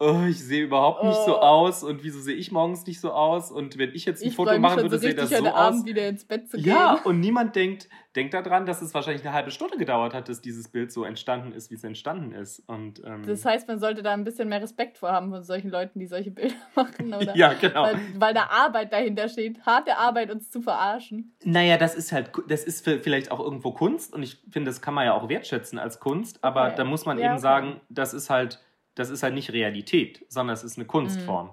oh, 0.00 0.24
ich 0.28 0.42
sehe 0.42 0.64
überhaupt 0.64 1.04
nicht 1.04 1.18
oh. 1.22 1.26
so 1.26 1.38
aus 1.40 1.84
und 1.84 2.02
wieso 2.02 2.20
sehe 2.20 2.34
ich 2.34 2.50
morgens 2.50 2.86
nicht 2.86 3.00
so 3.00 3.12
aus 3.12 3.50
und 3.50 3.78
wenn 3.78 3.94
ich 3.94 4.04
jetzt 4.04 4.22
ein 4.22 4.28
ich 4.28 4.34
Foto 4.34 4.58
machen 4.58 4.82
würde, 4.82 4.96
so 4.96 4.98
sehe 4.98 5.14
das 5.14 5.30
so 5.30 5.36
aus. 5.36 5.54
Abend 5.54 5.86
wieder 5.86 6.08
ins 6.08 6.24
Bett 6.24 6.50
zu 6.50 6.56
gehen. 6.56 6.66
Ja, 6.66 7.00
und 7.04 7.20
niemand 7.20 7.54
denkt, 7.56 7.88
denkt 8.16 8.34
daran, 8.34 8.66
dass 8.66 8.82
es 8.82 8.92
wahrscheinlich 8.92 9.24
eine 9.24 9.32
halbe 9.32 9.50
Stunde 9.50 9.76
gedauert 9.76 10.12
hat, 10.12 10.28
dass 10.28 10.40
dieses 10.40 10.68
Bild 10.68 10.92
so 10.92 11.04
entstanden 11.04 11.52
ist, 11.52 11.70
wie 11.70 11.76
es 11.76 11.84
entstanden 11.84 12.32
ist. 12.32 12.60
Und, 12.66 13.02
ähm, 13.04 13.24
das 13.26 13.44
heißt, 13.44 13.68
man 13.68 13.78
sollte 13.78 14.02
da 14.02 14.12
ein 14.12 14.24
bisschen 14.24 14.48
mehr 14.48 14.60
Respekt 14.60 14.98
vor 14.98 15.12
haben 15.12 15.30
von 15.30 15.42
solchen 15.42 15.70
Leuten, 15.70 15.98
die 15.98 16.06
solche 16.06 16.30
Bilder 16.30 16.54
machen, 16.74 17.14
oder? 17.14 17.36
ja, 17.36 17.52
genau. 17.54 17.84
Weil, 17.84 17.98
weil 18.16 18.34
da 18.34 18.48
Arbeit 18.50 18.92
dahinter 18.92 19.28
steht, 19.28 19.64
harte 19.64 19.96
Arbeit, 19.96 20.30
uns 20.30 20.50
zu 20.50 20.60
verarschen. 20.60 21.36
Naja, 21.44 21.76
das 21.76 21.94
ist 21.94 22.12
halt, 22.12 22.30
das 22.48 22.64
ist 22.64 22.84
vielleicht 22.84 23.30
auch 23.30 23.40
irgendwo 23.40 23.72
Kunst 23.72 24.12
und 24.12 24.22
ich 24.22 24.42
finde, 24.50 24.70
das 24.70 24.80
kann 24.80 24.94
man 24.94 25.06
ja 25.06 25.14
auch 25.14 25.28
wertschätzen 25.28 25.78
als 25.78 26.00
Kunst, 26.00 26.42
aber 26.42 26.66
okay. 26.66 26.74
da 26.76 26.84
muss 26.84 27.06
man 27.06 27.18
ja, 27.18 27.26
eben 27.26 27.34
okay. 27.34 27.42
sagen, 27.42 27.80
das 27.88 28.12
ist 28.12 28.30
halt 28.30 28.60
das 28.94 29.10
ist 29.10 29.22
halt 29.22 29.34
nicht 29.34 29.52
Realität, 29.52 30.24
sondern 30.28 30.54
es 30.54 30.64
ist 30.64 30.78
eine 30.78 30.86
Kunstform. 30.86 31.46
Mhm. 31.46 31.52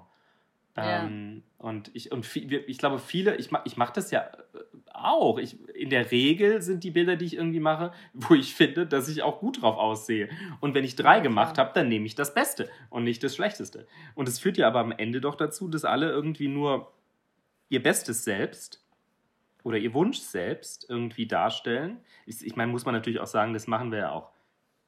Ähm, 0.74 1.42
ja. 1.58 1.66
Und 1.68 1.90
ich, 1.94 2.12
und 2.12 2.24
viel, 2.24 2.64
ich 2.66 2.78
glaube, 2.78 2.98
viele, 2.98 3.36
ich, 3.36 3.50
ich 3.64 3.76
mache 3.76 3.92
das 3.94 4.10
ja 4.10 4.20
äh, 4.20 4.58
auch. 4.92 5.38
Ich, 5.38 5.68
in 5.74 5.90
der 5.90 6.10
Regel 6.10 6.62
sind 6.62 6.82
die 6.82 6.90
Bilder, 6.90 7.16
die 7.16 7.26
ich 7.26 7.36
irgendwie 7.36 7.60
mache, 7.60 7.92
wo 8.14 8.34
ich 8.34 8.54
finde, 8.54 8.86
dass 8.86 9.08
ich 9.08 9.22
auch 9.22 9.38
gut 9.40 9.62
drauf 9.62 9.76
aussehe. 9.76 10.28
Und 10.60 10.74
wenn 10.74 10.84
ich 10.84 10.96
drei 10.96 11.16
ja, 11.16 11.22
gemacht 11.22 11.58
habe, 11.58 11.72
dann 11.74 11.88
nehme 11.88 12.06
ich 12.06 12.14
das 12.14 12.34
Beste 12.34 12.70
und 12.90 13.04
nicht 13.04 13.22
das 13.22 13.36
Schlechteste. 13.36 13.86
Und 14.14 14.28
es 14.28 14.38
führt 14.38 14.56
ja 14.56 14.66
aber 14.66 14.80
am 14.80 14.92
Ende 14.92 15.20
doch 15.20 15.34
dazu, 15.34 15.68
dass 15.68 15.84
alle 15.84 16.10
irgendwie 16.10 16.48
nur 16.48 16.92
ihr 17.68 17.82
Bestes 17.82 18.24
selbst 18.24 18.82
oder 19.62 19.78
ihr 19.78 19.94
Wunsch 19.94 20.18
selbst 20.18 20.88
irgendwie 20.88 21.26
darstellen. 21.26 21.98
Ich, 22.26 22.44
ich 22.44 22.56
meine, 22.56 22.72
muss 22.72 22.84
man 22.84 22.94
natürlich 22.94 23.20
auch 23.20 23.26
sagen, 23.26 23.52
das 23.52 23.66
machen 23.66 23.92
wir 23.92 23.98
ja 23.98 24.12
auch 24.12 24.30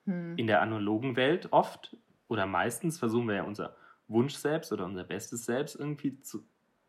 hm. 0.06 0.36
in 0.36 0.46
der 0.46 0.62
analogen 0.62 1.16
Welt 1.16 1.48
oft 1.52 1.96
oder 2.34 2.46
meistens 2.46 2.98
versuchen 2.98 3.28
wir 3.28 3.36
ja 3.36 3.42
unser 3.44 3.74
Wunsch 4.08 4.34
selbst 4.34 4.72
oder 4.72 4.84
unser 4.84 5.04
bestes 5.04 5.46
Selbst 5.46 5.76
irgendwie 5.76 6.20
zu, 6.20 6.44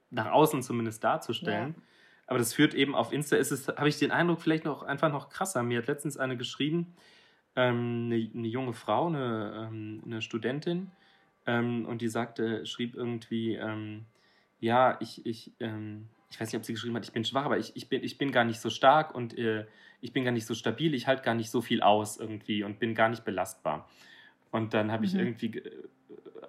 nach 0.09 0.31
außen 0.31 0.61
zumindest 0.61 1.03
darzustellen. 1.03 1.75
Ja. 1.77 1.83
Aber 2.27 2.39
das 2.39 2.53
führt 2.53 2.73
eben 2.73 2.95
auf 2.95 3.13
Insta, 3.13 3.37
ist 3.37 3.51
es, 3.51 3.67
habe 3.67 3.87
ich 3.87 3.99
den 3.99 4.11
Eindruck, 4.11 4.41
vielleicht 4.41 4.65
noch 4.65 4.83
einfach 4.83 5.11
noch 5.11 5.29
krasser. 5.29 5.63
Mir 5.63 5.77
hat 5.77 5.87
letztens 5.87 6.17
eine 6.17 6.35
geschrieben, 6.35 6.95
ähm, 7.55 8.07
eine, 8.07 8.29
eine, 8.33 8.47
junge 8.47 8.73
Frau, 8.73 9.07
eine, 9.07 9.69
ähm, 9.71 10.01
eine 10.03 10.21
Studentin, 10.21 10.91
ähm, 11.45 11.85
und 11.85 12.01
die 12.01 12.07
sagte, 12.07 12.65
schrieb 12.65 12.95
irgendwie, 12.95 13.53
ähm, 13.53 14.05
ja, 14.59 14.97
ich, 14.99 15.25
ich, 15.25 15.51
ähm, 15.59 16.09
ich 16.31 16.39
weiß 16.39 16.51
nicht, 16.51 16.57
ob 16.57 16.65
sie 16.65 16.73
geschrieben 16.73 16.95
hat, 16.95 17.05
ich 17.05 17.13
bin 17.13 17.23
schwach, 17.23 17.45
aber 17.45 17.59
ich, 17.59 17.75
ich, 17.75 17.87
bin, 17.87 18.03
ich 18.03 18.17
bin 18.17 18.31
gar 18.31 18.43
nicht 18.43 18.59
so 18.59 18.71
stark 18.71 19.13
und 19.13 19.37
äh, 19.37 19.65
ich 20.01 20.11
bin 20.11 20.23
gar 20.23 20.31
nicht 20.31 20.47
so 20.47 20.55
stabil, 20.55 20.93
ich 20.93 21.07
halte 21.07 21.23
gar 21.23 21.35
nicht 21.35 21.51
so 21.51 21.61
viel 21.61 21.81
aus 21.81 22.17
irgendwie 22.17 22.63
und 22.63 22.79
bin 22.79 22.95
gar 22.95 23.09
nicht 23.09 23.23
belastbar. 23.25 23.87
Und 24.51 24.73
dann 24.73 24.91
habe 24.91 25.05
ich 25.05 25.13
mhm. 25.13 25.19
irgendwie, 25.19 25.63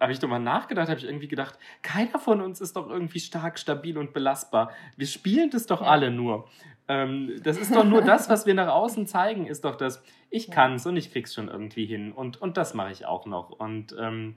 habe 0.01 0.13
ich 0.13 0.19
darüber 0.19 0.39
nachgedacht, 0.39 0.89
habe 0.89 0.99
ich 0.99 1.07
irgendwie 1.07 1.29
gedacht, 1.29 1.59
keiner 1.83 2.19
von 2.19 2.41
uns 2.41 2.61
ist 2.61 2.77
doch 2.77 2.89
irgendwie 2.89 3.21
stark, 3.21 3.59
stabil 3.59 3.99
und 3.99 4.13
belastbar. 4.13 4.71
Wir 4.97 5.07
spielen 5.07 5.51
das 5.51 5.67
doch 5.67 5.81
ja. 5.81 5.89
alle 5.89 6.11
nur. 6.11 6.49
Ähm, 6.89 7.41
das 7.43 7.59
ist 7.59 7.75
doch 7.75 7.85
nur 7.85 8.03
das, 8.03 8.29
was 8.29 8.47
wir 8.47 8.55
nach 8.55 8.69
außen 8.69 9.07
zeigen, 9.07 9.47
ist 9.47 9.65
doch 9.65 9.75
das, 9.75 10.03
ich 10.31 10.49
ja. 10.49 10.75
es 10.75 10.87
und 10.87 10.97
ich 10.97 11.11
krieg's 11.11 11.35
schon 11.35 11.49
irgendwie 11.49 11.85
hin. 11.85 12.13
Und, 12.13 12.41
und 12.41 12.57
das 12.57 12.75
mache 12.75 12.93
ich 12.93 13.07
auch 13.07 13.27
noch. 13.27 13.51
Und, 13.51 13.97
ähm, 13.99 14.37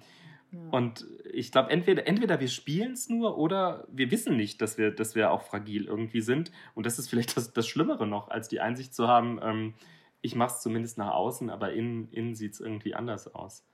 ja. 0.51 0.59
und 0.71 1.05
ich 1.31 1.51
glaube, 1.51 1.69
entweder, 1.69 2.07
entweder 2.07 2.39
wir 2.39 2.47
spielen 2.47 2.93
es 2.93 3.07
nur 3.07 3.37
oder 3.37 3.85
wir 3.91 4.09
wissen 4.09 4.35
nicht, 4.35 4.61
dass 4.61 4.79
wir, 4.79 4.91
dass 4.91 5.13
wir 5.13 5.31
auch 5.31 5.43
fragil 5.43 5.85
irgendwie 5.85 6.21
sind. 6.21 6.51
Und 6.73 6.87
das 6.87 6.97
ist 6.97 7.09
vielleicht 7.09 7.37
das, 7.37 7.53
das 7.53 7.67
Schlimmere 7.67 8.07
noch, 8.07 8.29
als 8.29 8.47
die 8.47 8.61
Einsicht 8.61 8.95
zu 8.95 9.07
haben, 9.07 9.39
ähm, 9.43 9.73
ich 10.21 10.35
mache 10.35 10.53
es 10.55 10.61
zumindest 10.61 10.97
nach 10.97 11.13
außen, 11.13 11.49
aber 11.49 11.73
innen, 11.73 12.09
innen 12.11 12.35
sieht 12.35 12.53
es 12.53 12.59
irgendwie 12.59 12.95
anders 12.95 13.33
aus. 13.33 13.65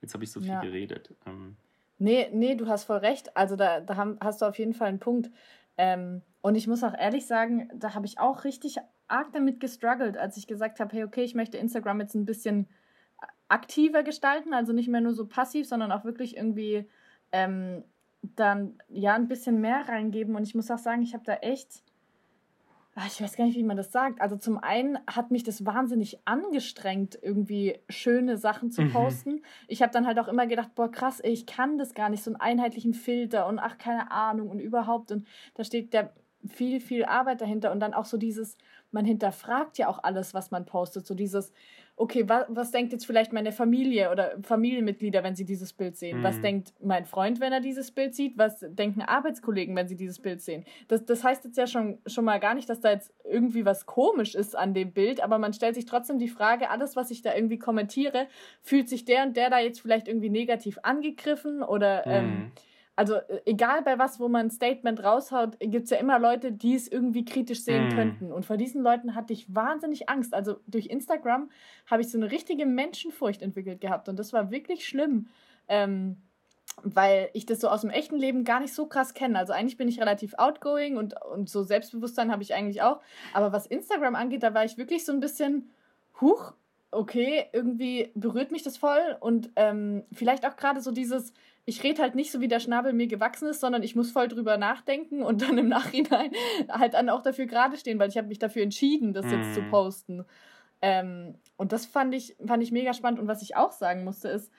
Jetzt 0.00 0.14
habe 0.14 0.24
ich 0.24 0.32
so 0.32 0.40
viel 0.40 0.50
ja. 0.50 0.60
geredet. 0.60 1.14
Ähm. 1.26 1.56
Nee, 1.98 2.28
nee, 2.32 2.56
du 2.56 2.66
hast 2.66 2.84
voll 2.84 2.98
recht. 2.98 3.36
Also 3.36 3.54
da, 3.56 3.80
da 3.80 3.96
haben, 3.96 4.18
hast 4.20 4.42
du 4.42 4.46
auf 4.46 4.58
jeden 4.58 4.74
Fall 4.74 4.88
einen 4.88 4.98
Punkt. 4.98 5.30
Ähm, 5.78 6.22
und 6.40 6.56
ich 6.56 6.66
muss 6.66 6.82
auch 6.82 6.94
ehrlich 6.94 7.26
sagen, 7.26 7.70
da 7.74 7.94
habe 7.94 8.06
ich 8.06 8.18
auch 8.18 8.44
richtig 8.44 8.78
arg 9.06 9.32
damit 9.32 9.60
gestruggelt, 9.60 10.16
als 10.16 10.36
ich 10.36 10.46
gesagt 10.46 10.80
habe, 10.80 10.92
hey, 10.94 11.04
okay, 11.04 11.22
ich 11.22 11.34
möchte 11.34 11.58
Instagram 11.58 12.00
jetzt 12.00 12.14
ein 12.14 12.24
bisschen 12.24 12.68
aktiver 13.48 14.02
gestalten, 14.02 14.54
also 14.54 14.72
nicht 14.72 14.88
mehr 14.88 15.00
nur 15.00 15.12
so 15.12 15.26
passiv, 15.26 15.68
sondern 15.68 15.92
auch 15.92 16.04
wirklich 16.04 16.36
irgendwie 16.36 16.88
ähm, 17.30 17.84
dann 18.22 18.78
ja 18.88 19.14
ein 19.14 19.28
bisschen 19.28 19.60
mehr 19.60 19.88
reingeben. 19.88 20.34
Und 20.34 20.42
ich 20.42 20.54
muss 20.54 20.70
auch 20.70 20.78
sagen, 20.78 21.02
ich 21.02 21.14
habe 21.14 21.24
da 21.24 21.34
echt 21.34 21.82
ich 23.06 23.22
weiß 23.22 23.36
gar 23.36 23.46
nicht, 23.46 23.56
wie 23.56 23.62
man 23.62 23.78
das 23.78 23.90
sagt. 23.90 24.20
Also 24.20 24.36
zum 24.36 24.58
einen 24.58 24.98
hat 25.06 25.30
mich 25.30 25.44
das 25.44 25.64
wahnsinnig 25.64 26.18
angestrengt, 26.26 27.18
irgendwie 27.20 27.78
schöne 27.88 28.36
Sachen 28.36 28.70
zu 28.70 28.82
mhm. 28.82 28.92
posten. 28.92 29.30
Mhm. 29.36 29.42
Ich 29.66 29.80
habe 29.80 29.92
dann 29.92 30.06
halt 30.06 30.18
auch 30.18 30.28
immer 30.28 30.46
gedacht, 30.46 30.74
boah, 30.74 30.90
krass, 30.90 31.20
ey, 31.20 31.32
ich 31.32 31.46
kann 31.46 31.78
das 31.78 31.94
gar 31.94 32.10
nicht, 32.10 32.22
so 32.22 32.30
einen 32.30 32.40
einheitlichen 32.40 32.92
Filter 32.92 33.46
und 33.46 33.58
ach, 33.58 33.78
keine 33.78 34.10
Ahnung 34.10 34.50
und 34.50 34.60
überhaupt. 34.60 35.10
Und 35.10 35.26
da 35.54 35.64
steht 35.64 35.94
der 35.94 36.12
viel, 36.46 36.80
viel 36.80 37.04
Arbeit 37.04 37.40
dahinter 37.40 37.72
und 37.72 37.80
dann 37.80 37.94
auch 37.94 38.04
so 38.04 38.16
dieses, 38.16 38.56
man 38.90 39.04
hinterfragt 39.04 39.78
ja 39.78 39.88
auch 39.88 40.02
alles, 40.02 40.34
was 40.34 40.50
man 40.50 40.66
postet. 40.66 41.06
So 41.06 41.14
dieses, 41.14 41.52
okay, 41.96 42.28
was, 42.28 42.46
was 42.48 42.70
denkt 42.70 42.92
jetzt 42.92 43.06
vielleicht 43.06 43.32
meine 43.32 43.52
Familie 43.52 44.10
oder 44.10 44.32
Familienmitglieder, 44.42 45.22
wenn 45.22 45.36
sie 45.36 45.44
dieses 45.44 45.72
Bild 45.72 45.96
sehen? 45.96 46.18
Mhm. 46.18 46.22
Was 46.22 46.40
denkt 46.40 46.72
mein 46.80 47.04
Freund, 47.04 47.40
wenn 47.40 47.52
er 47.52 47.60
dieses 47.60 47.90
Bild 47.90 48.14
sieht? 48.14 48.38
Was 48.38 48.60
denken 48.60 49.02
Arbeitskollegen, 49.02 49.76
wenn 49.76 49.88
sie 49.88 49.96
dieses 49.96 50.18
Bild 50.18 50.40
sehen? 50.42 50.64
Das, 50.88 51.04
das 51.04 51.22
heißt 51.22 51.44
jetzt 51.44 51.56
ja 51.56 51.66
schon, 51.66 51.98
schon 52.06 52.24
mal 52.24 52.40
gar 52.40 52.54
nicht, 52.54 52.68
dass 52.68 52.80
da 52.80 52.90
jetzt 52.90 53.12
irgendwie 53.24 53.64
was 53.64 53.86
komisch 53.86 54.34
ist 54.34 54.56
an 54.56 54.74
dem 54.74 54.92
Bild, 54.92 55.22
aber 55.22 55.38
man 55.38 55.52
stellt 55.52 55.74
sich 55.74 55.86
trotzdem 55.86 56.18
die 56.18 56.28
Frage, 56.28 56.70
alles, 56.70 56.96
was 56.96 57.10
ich 57.10 57.22
da 57.22 57.34
irgendwie 57.34 57.58
kommentiere, 57.58 58.26
fühlt 58.62 58.88
sich 58.88 59.04
der 59.04 59.24
und 59.24 59.36
der 59.36 59.50
da 59.50 59.58
jetzt 59.58 59.80
vielleicht 59.80 60.08
irgendwie 60.08 60.30
negativ 60.30 60.78
angegriffen 60.82 61.62
oder 61.62 62.06
ähm, 62.06 62.24
mhm. 62.24 62.32
ähm, 62.32 62.52
also 63.02 63.16
äh, 63.16 63.40
egal 63.46 63.82
bei 63.82 63.98
was, 63.98 64.20
wo 64.20 64.28
man 64.28 64.46
ein 64.46 64.50
Statement 64.50 65.02
raushaut, 65.02 65.58
gibt 65.58 65.84
es 65.84 65.90
ja 65.90 65.96
immer 65.96 66.20
Leute, 66.20 66.52
die 66.52 66.76
es 66.76 66.86
irgendwie 66.86 67.24
kritisch 67.24 67.64
sehen 67.64 67.88
mm. 67.88 67.96
könnten. 67.96 68.32
Und 68.32 68.46
vor 68.46 68.56
diesen 68.56 68.80
Leuten 68.80 69.16
hatte 69.16 69.32
ich 69.32 69.52
wahnsinnig 69.52 70.08
Angst. 70.08 70.32
Also 70.34 70.60
durch 70.68 70.86
Instagram 70.86 71.50
habe 71.90 72.02
ich 72.02 72.10
so 72.12 72.16
eine 72.16 72.30
richtige 72.30 72.64
Menschenfurcht 72.64 73.42
entwickelt 73.42 73.80
gehabt. 73.80 74.08
Und 74.08 74.20
das 74.20 74.32
war 74.32 74.52
wirklich 74.52 74.86
schlimm. 74.86 75.26
Ähm, 75.66 76.22
weil 76.84 77.28
ich 77.32 77.44
das 77.44 77.60
so 77.60 77.68
aus 77.68 77.80
dem 77.80 77.90
echten 77.90 78.16
Leben 78.16 78.44
gar 78.44 78.60
nicht 78.60 78.72
so 78.72 78.86
krass 78.86 79.14
kenne. 79.14 79.36
Also 79.36 79.52
eigentlich 79.52 79.76
bin 79.76 79.88
ich 79.88 80.00
relativ 80.00 80.34
outgoing 80.38 80.96
und, 80.96 81.20
und 81.20 81.50
so 81.50 81.64
Selbstbewusstsein 81.64 82.30
habe 82.30 82.44
ich 82.44 82.54
eigentlich 82.54 82.82
auch. 82.82 83.00
Aber 83.34 83.52
was 83.52 83.66
Instagram 83.66 84.14
angeht, 84.14 84.44
da 84.44 84.54
war 84.54 84.64
ich 84.64 84.78
wirklich 84.78 85.04
so 85.04 85.12
ein 85.12 85.20
bisschen, 85.20 85.70
huch, 86.20 86.54
okay, 86.92 87.46
irgendwie 87.52 88.12
berührt 88.14 88.52
mich 88.52 88.62
das 88.62 88.76
voll. 88.76 89.16
Und 89.18 89.50
ähm, 89.56 90.04
vielleicht 90.12 90.46
auch 90.46 90.56
gerade 90.56 90.80
so 90.80 90.92
dieses, 90.92 91.32
ich 91.64 91.82
rede 91.82 92.02
halt 92.02 92.14
nicht 92.14 92.32
so, 92.32 92.40
wie 92.40 92.48
der 92.48 92.60
Schnabel 92.60 92.92
mir 92.92 93.06
gewachsen 93.06 93.48
ist, 93.48 93.60
sondern 93.60 93.82
ich 93.82 93.94
muss 93.94 94.10
voll 94.10 94.28
drüber 94.28 94.56
nachdenken 94.56 95.22
und 95.22 95.42
dann 95.42 95.58
im 95.58 95.68
Nachhinein 95.68 96.32
halt 96.68 96.94
dann 96.94 97.08
auch 97.08 97.22
dafür 97.22 97.46
gerade 97.46 97.76
stehen, 97.76 97.98
weil 97.98 98.08
ich 98.08 98.16
habe 98.16 98.28
mich 98.28 98.38
dafür 98.38 98.62
entschieden, 98.62 99.12
das 99.12 99.30
jetzt 99.30 99.54
zu 99.54 99.62
mhm. 99.62 99.70
posten. 99.70 100.24
Ähm, 100.80 101.36
und 101.56 101.72
das 101.72 101.86
fand 101.86 102.14
ich, 102.14 102.36
fand 102.44 102.62
ich 102.62 102.72
mega 102.72 102.92
spannend. 102.92 103.20
Und 103.20 103.28
was 103.28 103.42
ich 103.42 103.56
auch 103.56 103.72
sagen 103.72 104.02
musste, 104.02 104.28
ist, 104.28 104.50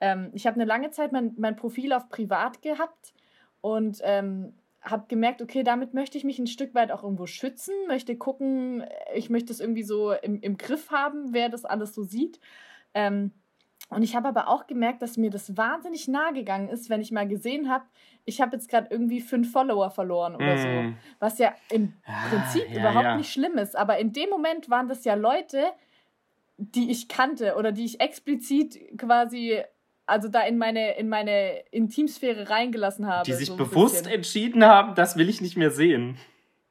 ähm, 0.00 0.30
ich 0.34 0.46
habe 0.46 0.56
eine 0.56 0.66
lange 0.66 0.90
Zeit 0.90 1.12
mein, 1.12 1.34
mein 1.38 1.56
Profil 1.56 1.92
auf 1.94 2.08
privat 2.10 2.60
gehabt 2.60 3.14
und 3.62 3.98
ähm, 4.02 4.52
habe 4.82 5.06
gemerkt, 5.08 5.42
okay, 5.42 5.62
damit 5.62 5.94
möchte 5.94 6.18
ich 6.18 6.24
mich 6.24 6.38
ein 6.38 6.46
Stück 6.46 6.74
weit 6.74 6.90
auch 6.90 7.02
irgendwo 7.02 7.26
schützen, 7.26 7.74
möchte 7.86 8.16
gucken, 8.16 8.84
ich 9.14 9.28
möchte 9.28 9.52
es 9.52 9.60
irgendwie 9.60 9.82
so 9.82 10.12
im, 10.12 10.40
im 10.40 10.56
Griff 10.56 10.90
haben, 10.90 11.32
wer 11.32 11.48
das 11.48 11.64
alles 11.64 11.94
so 11.94 12.02
sieht. 12.02 12.40
Ähm, 12.94 13.32
und 13.88 14.02
ich 14.02 14.14
habe 14.14 14.28
aber 14.28 14.48
auch 14.48 14.66
gemerkt, 14.66 15.02
dass 15.02 15.16
mir 15.16 15.30
das 15.30 15.56
wahnsinnig 15.56 16.06
nahe 16.06 16.32
gegangen 16.32 16.68
ist, 16.68 16.90
wenn 16.90 17.00
ich 17.00 17.10
mal 17.10 17.26
gesehen 17.26 17.68
habe, 17.68 17.84
ich 18.24 18.40
habe 18.40 18.54
jetzt 18.54 18.68
gerade 18.68 18.88
irgendwie 18.90 19.20
fünf 19.20 19.50
Follower 19.50 19.90
verloren 19.90 20.36
oder 20.36 20.54
mm. 20.54 20.58
so. 20.58 20.68
Mhm. 20.68 20.96
Was 21.18 21.38
ja 21.38 21.54
im 21.70 21.94
ah, 22.04 22.28
Prinzip 22.28 22.70
ja, 22.70 22.80
überhaupt 22.80 23.04
ja. 23.04 23.16
nicht 23.16 23.32
schlimm 23.32 23.58
ist. 23.58 23.76
Aber 23.76 23.98
in 23.98 24.12
dem 24.12 24.30
Moment 24.30 24.70
waren 24.70 24.86
das 24.86 25.04
ja 25.04 25.14
Leute, 25.14 25.64
die 26.56 26.90
ich 26.90 27.08
kannte 27.08 27.56
oder 27.56 27.72
die 27.72 27.84
ich 27.84 28.00
explizit 28.00 28.78
quasi 28.96 29.62
also 30.10 30.28
da 30.28 30.40
in 30.42 30.58
meine, 30.58 30.96
in 30.96 31.08
meine 31.08 31.60
Intimsphäre 31.70 32.50
reingelassen 32.50 33.06
habe. 33.06 33.24
Die 33.24 33.32
sich 33.32 33.46
so 33.46 33.56
bewusst 33.56 33.98
bisschen. 33.98 34.12
entschieden 34.12 34.64
haben, 34.64 34.94
das 34.94 35.16
will 35.16 35.28
ich 35.28 35.40
nicht 35.40 35.56
mehr 35.56 35.70
sehen. 35.70 36.16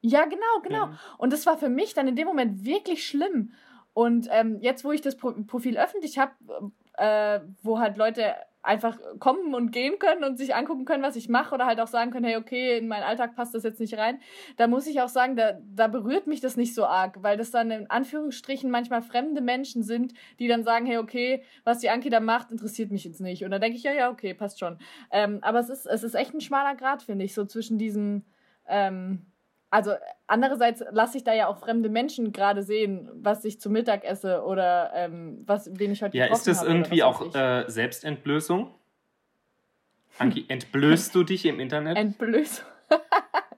Ja, 0.02 0.26
genau, 0.26 0.60
genau. 0.62 0.86
Ja. 0.86 0.98
Und 1.18 1.32
das 1.32 1.46
war 1.46 1.58
für 1.58 1.68
mich 1.68 1.94
dann 1.94 2.06
in 2.06 2.16
dem 2.16 2.26
Moment 2.26 2.64
wirklich 2.64 3.06
schlimm. 3.06 3.52
Und 3.92 4.28
ähm, 4.30 4.58
jetzt, 4.60 4.84
wo 4.84 4.92
ich 4.92 5.00
das 5.00 5.16
Profil 5.16 5.78
öffentlich 5.78 6.18
habe, 6.18 6.32
äh, 7.00 7.40
wo 7.62 7.78
halt 7.78 7.96
Leute 7.96 8.34
einfach 8.62 8.98
kommen 9.20 9.54
und 9.54 9.70
gehen 9.70 9.98
können 9.98 10.22
und 10.22 10.36
sich 10.36 10.54
angucken 10.54 10.84
können, 10.84 11.02
was 11.02 11.16
ich 11.16 11.30
mache 11.30 11.54
oder 11.54 11.64
halt 11.64 11.80
auch 11.80 11.86
sagen 11.86 12.10
können, 12.10 12.26
hey, 12.26 12.36
okay, 12.36 12.76
in 12.76 12.88
meinen 12.88 13.04
Alltag 13.04 13.34
passt 13.34 13.54
das 13.54 13.62
jetzt 13.62 13.80
nicht 13.80 13.96
rein. 13.96 14.20
Da 14.58 14.66
muss 14.66 14.86
ich 14.86 15.00
auch 15.00 15.08
sagen, 15.08 15.34
da, 15.34 15.58
da 15.74 15.88
berührt 15.88 16.26
mich 16.26 16.42
das 16.42 16.58
nicht 16.58 16.74
so 16.74 16.84
arg, 16.84 17.22
weil 17.22 17.38
das 17.38 17.50
dann 17.50 17.70
in 17.70 17.88
Anführungsstrichen 17.88 18.70
manchmal 18.70 19.00
fremde 19.00 19.40
Menschen 19.40 19.82
sind, 19.82 20.12
die 20.38 20.46
dann 20.46 20.62
sagen, 20.62 20.84
hey, 20.84 20.98
okay, 20.98 21.42
was 21.64 21.78
die 21.78 21.88
Anki 21.88 22.10
da 22.10 22.20
macht, 22.20 22.50
interessiert 22.50 22.90
mich 22.90 23.04
jetzt 23.04 23.22
nicht. 23.22 23.44
Und 23.44 23.50
dann 23.50 23.62
denke 23.62 23.78
ich, 23.78 23.82
ja, 23.82 23.92
ja, 23.92 24.10
okay, 24.10 24.34
passt 24.34 24.58
schon. 24.58 24.76
Ähm, 25.10 25.38
aber 25.40 25.60
es 25.60 25.70
ist, 25.70 25.86
es 25.86 26.02
ist 26.02 26.14
echt 26.14 26.34
ein 26.34 26.42
schmaler 26.42 26.74
Grad, 26.74 27.02
finde 27.02 27.24
ich, 27.24 27.32
so 27.32 27.46
zwischen 27.46 27.78
diesem, 27.78 28.24
ähm, 28.68 29.24
also 29.70 29.94
andererseits 30.26 30.82
lasse 30.90 31.16
ich 31.16 31.24
da 31.24 31.32
ja 31.32 31.46
auch 31.46 31.58
fremde 31.58 31.88
Menschen 31.88 32.32
gerade 32.32 32.62
sehen, 32.62 33.08
was 33.14 33.44
ich 33.44 33.60
zu 33.60 33.70
Mittag 33.70 34.04
esse 34.04 34.42
oder 34.44 34.90
ähm, 34.94 35.42
was, 35.46 35.70
wen 35.72 35.92
ich 35.92 36.02
heute 36.02 36.16
Ja, 36.16 36.26
ist 36.26 36.46
das 36.46 36.62
irgendwie 36.62 37.02
auch 37.02 37.34
äh, 37.34 37.64
Selbstentblößung? 37.68 38.74
Anki, 40.18 40.44
entblößt 40.48 41.14
du 41.14 41.22
dich 41.22 41.46
im 41.46 41.60
Internet? 41.60 41.96
Entblößt. 41.96 42.64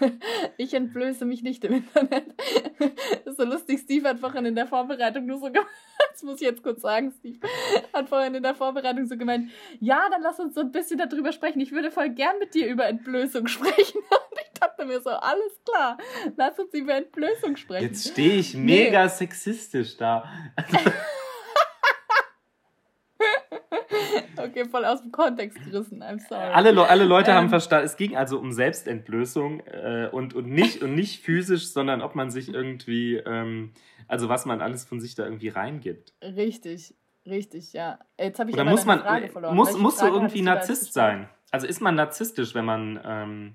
ich 0.56 0.74
entblöße 0.74 1.24
mich 1.24 1.42
nicht 1.42 1.64
im 1.64 1.74
Internet. 1.74 2.24
Das 2.78 3.20
ist 3.26 3.36
so 3.36 3.44
lustig. 3.44 3.80
Steve 3.80 4.08
hat 4.08 4.18
vorhin 4.18 4.46
in 4.46 4.54
der 4.54 4.66
Vorbereitung 4.66 5.26
nur 5.26 5.38
so 5.38 5.46
gemacht. 5.46 5.66
Das 6.12 6.22
muss 6.22 6.40
ich 6.40 6.46
jetzt 6.46 6.62
kurz 6.62 6.80
sagen, 6.80 7.12
Steve. 7.18 7.38
Hat 7.92 8.08
vorhin 8.08 8.34
in 8.34 8.42
der 8.42 8.54
Vorbereitung 8.54 9.04
so 9.04 9.18
gemeint, 9.18 9.50
ja, 9.80 10.08
dann 10.10 10.22
lass 10.22 10.40
uns 10.40 10.54
so 10.54 10.62
ein 10.62 10.72
bisschen 10.72 10.98
darüber 10.98 11.30
sprechen. 11.30 11.60
Ich 11.60 11.72
würde 11.72 11.90
voll 11.90 12.08
gern 12.08 12.38
mit 12.38 12.54
dir 12.54 12.68
über 12.68 12.86
Entblößung 12.86 13.46
sprechen. 13.48 13.98
Und 13.98 14.40
ich 14.40 14.58
dachte 14.58 14.86
mir 14.86 14.98
so, 15.02 15.10
alles 15.10 15.60
klar, 15.66 15.98
lass 16.36 16.58
uns 16.58 16.72
über 16.72 16.94
Entblößung 16.94 17.56
sprechen. 17.56 17.84
Jetzt 17.84 18.08
stehe 18.08 18.36
ich 18.36 18.54
mega 18.54 19.02
nee. 19.02 19.08
sexistisch 19.10 19.98
da. 19.98 20.24
Okay, 24.38 24.64
voll 24.68 24.84
aus 24.84 25.02
dem 25.02 25.12
Kontext 25.12 25.58
gerissen, 25.64 26.02
I'm 26.02 26.20
sorry. 26.26 26.52
Alle, 26.52 26.88
alle 26.88 27.04
Leute 27.04 27.30
ähm, 27.30 27.36
haben 27.36 27.48
verstanden, 27.48 27.86
es 27.86 27.96
ging 27.96 28.16
also 28.16 28.38
um 28.38 28.52
Selbstentblößung 28.52 29.60
äh, 29.60 30.08
und, 30.12 30.34
und, 30.34 30.48
nicht, 30.48 30.82
und 30.82 30.94
nicht 30.94 31.22
physisch, 31.22 31.68
sondern 31.68 32.02
ob 32.02 32.14
man 32.14 32.30
sich 32.30 32.52
irgendwie, 32.52 33.16
ähm, 33.16 33.72
also 34.08 34.28
was 34.28 34.46
man 34.46 34.60
alles 34.60 34.84
von 34.84 35.00
sich 35.00 35.14
da 35.14 35.24
irgendwie 35.24 35.48
reingibt. 35.48 36.14
Richtig, 36.22 36.94
richtig, 37.26 37.72
ja. 37.72 37.98
Jetzt 38.18 38.38
habe 38.38 38.50
ich 38.50 38.54
Oder 38.54 38.62
aber 38.62 38.70
muss 38.70 38.84
man, 38.84 39.00
Frage 39.00 39.28
verloren. 39.28 39.56
Muss, 39.56 39.76
musst 39.78 40.00
du 40.00 40.06
irgendwie 40.06 40.42
Narzisst 40.42 40.92
sein? 40.92 41.28
Also 41.50 41.66
ist 41.66 41.80
man 41.80 41.94
narzisstisch, 41.94 42.54
wenn 42.54 42.64
man, 42.64 43.00
ähm, 43.04 43.54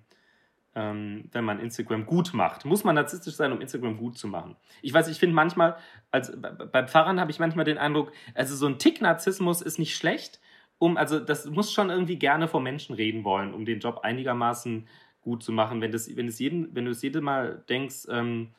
ähm, 0.75 1.29
wenn 1.31 1.43
man 1.43 1.59
Instagram 1.59 2.05
gut 2.05 2.33
macht? 2.33 2.65
Muss 2.65 2.83
man 2.83 2.95
narzisstisch 2.95 3.35
sein, 3.35 3.51
um 3.51 3.61
Instagram 3.61 3.97
gut 3.97 4.17
zu 4.17 4.27
machen? 4.27 4.55
Ich 4.81 4.93
weiß, 4.93 5.07
ich 5.09 5.19
finde 5.19 5.35
manchmal, 5.35 5.75
also 6.09 6.33
bei 6.39 6.88
Pfarrern 6.88 7.19
habe 7.19 7.31
ich 7.31 7.39
manchmal 7.39 7.65
den 7.65 7.77
Eindruck, 7.77 8.11
also 8.33 8.55
so 8.55 8.67
ein 8.67 8.79
Tick 8.79 9.01
Narzissmus 9.01 9.61
ist 9.61 9.79
nicht 9.79 9.95
schlecht, 9.95 10.39
um, 10.81 10.97
also 10.97 11.19
das 11.19 11.45
muss 11.45 11.71
schon 11.71 11.91
irgendwie 11.91 12.17
gerne 12.17 12.47
vor 12.47 12.59
Menschen 12.59 12.95
reden 12.95 13.23
wollen, 13.23 13.53
um 13.53 13.65
den 13.65 13.79
Job 13.79 14.00
einigermaßen 14.01 14.88
gut 15.21 15.43
zu 15.43 15.51
machen. 15.51 15.79
Wenn, 15.79 15.91
das, 15.91 16.15
wenn, 16.15 16.25
das 16.25 16.39
jeden, 16.39 16.73
wenn 16.75 16.85
du 16.85 16.91
es 16.91 17.03
jedes 17.03 17.21
Mal 17.21 17.63
denkst, 17.69 18.07
ähm, 18.09 18.50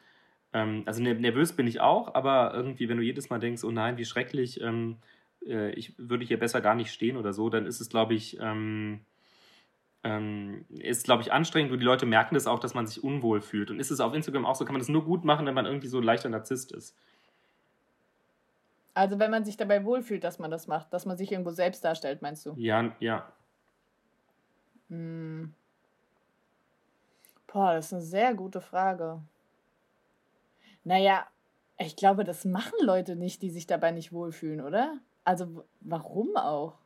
ähm, 0.53 0.85
also 0.87 1.03
nervös 1.03 1.53
bin 1.55 1.67
ich 1.67 1.81
auch, 1.81 2.15
aber 2.15 2.55
irgendwie, 2.55 2.89
wenn 2.89 2.99
du 2.99 3.03
jedes 3.03 3.29
Mal 3.29 3.41
denkst, 3.41 3.65
oh 3.65 3.73
nein, 3.73 3.97
wie 3.99 4.05
schrecklich, 4.05 4.61
ähm, 4.61 4.99
äh, 5.45 5.73
ich 5.73 5.95
würde 5.99 6.25
hier 6.25 6.39
besser 6.39 6.61
gar 6.61 6.77
nicht 6.77 6.93
stehen 6.93 7.17
oder 7.17 7.33
so, 7.33 7.51
dann 7.51 7.67
ist 7.67 7.81
es, 7.81 7.89
glaube 7.89 8.15
ich, 8.15 8.39
ähm, 8.41 9.01
ähm, 10.05 10.65
ist, 10.69 11.05
glaube 11.05 11.23
ich, 11.23 11.33
anstrengend 11.33 11.73
und 11.73 11.81
die 11.81 11.85
Leute 11.85 12.07
merken 12.07 12.37
das 12.37 12.47
auch, 12.47 12.61
dass 12.61 12.75
man 12.75 12.87
sich 12.87 13.03
unwohl 13.03 13.41
fühlt. 13.41 13.73
Und 13.73 13.81
ist 13.81 13.91
es 13.91 13.99
auf 13.99 14.15
Instagram 14.15 14.47
auch 14.47 14.55
so, 14.55 14.65
kann 14.65 14.75
man 14.75 14.81
das 14.81 14.89
nur 14.89 15.05
gut 15.05 15.25
machen, 15.25 15.45
wenn 15.47 15.55
man 15.55 15.67
irgendwie 15.67 15.89
so 15.89 15.99
ein 15.99 16.05
leichter 16.05 16.29
Narzisst 16.29 16.71
ist. 16.73 16.97
Also 18.95 19.19
wenn 19.19 19.31
man 19.31 19.45
sich 19.45 19.57
dabei 19.57 19.85
wohlfühlt, 19.85 20.23
dass 20.23 20.39
man 20.39 20.51
das 20.51 20.67
macht, 20.67 20.93
dass 20.93 21.07
man 21.07 21.17
sich 21.17 21.33
irgendwo 21.33 21.51
selbst 21.51 21.85
darstellt, 21.85 22.21
meinst 22.21 22.45
du? 22.45 22.55
Ja, 22.57 22.95
ja. 23.01 23.33
Hm. 24.89 25.55
Boah, 27.47 27.75
das 27.75 27.87
ist 27.87 27.93
eine 27.93 28.03
sehr 28.03 28.35
gute 28.35 28.61
Frage. 28.61 29.23
Naja, 30.85 31.27
ich 31.79 31.97
glaube, 31.97 32.25
das 32.25 32.45
machen 32.45 32.79
Leute 32.81 33.17
nicht, 33.17 33.43
die 33.43 33.51
sich 33.51 33.67
dabei 33.67 33.91
nicht 33.93 34.13
wohlfühlen, 34.13 34.61
oder? 34.61 34.99
Also 35.25 35.65
warum 35.81 36.37
auch? 36.37 36.79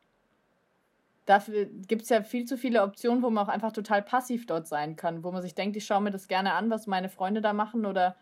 Dafür 1.24 1.64
gibt 1.64 2.02
es 2.02 2.08
ja 2.08 2.22
viel 2.22 2.44
zu 2.44 2.56
viele 2.56 2.82
Optionen, 2.82 3.22
wo 3.22 3.30
man 3.30 3.44
auch 3.44 3.52
einfach 3.52 3.72
total 3.72 4.02
passiv 4.02 4.46
dort 4.46 4.68
sein 4.68 4.94
kann, 4.94 5.24
wo 5.24 5.32
man 5.32 5.42
sich 5.42 5.56
denkt, 5.56 5.76
ich 5.76 5.84
schaue 5.84 6.00
mir 6.00 6.12
das 6.12 6.28
gerne 6.28 6.52
an, 6.52 6.70
was 6.70 6.86
meine 6.86 7.08
Freunde 7.08 7.40
da 7.40 7.52
machen 7.52 7.84
oder 7.84 8.16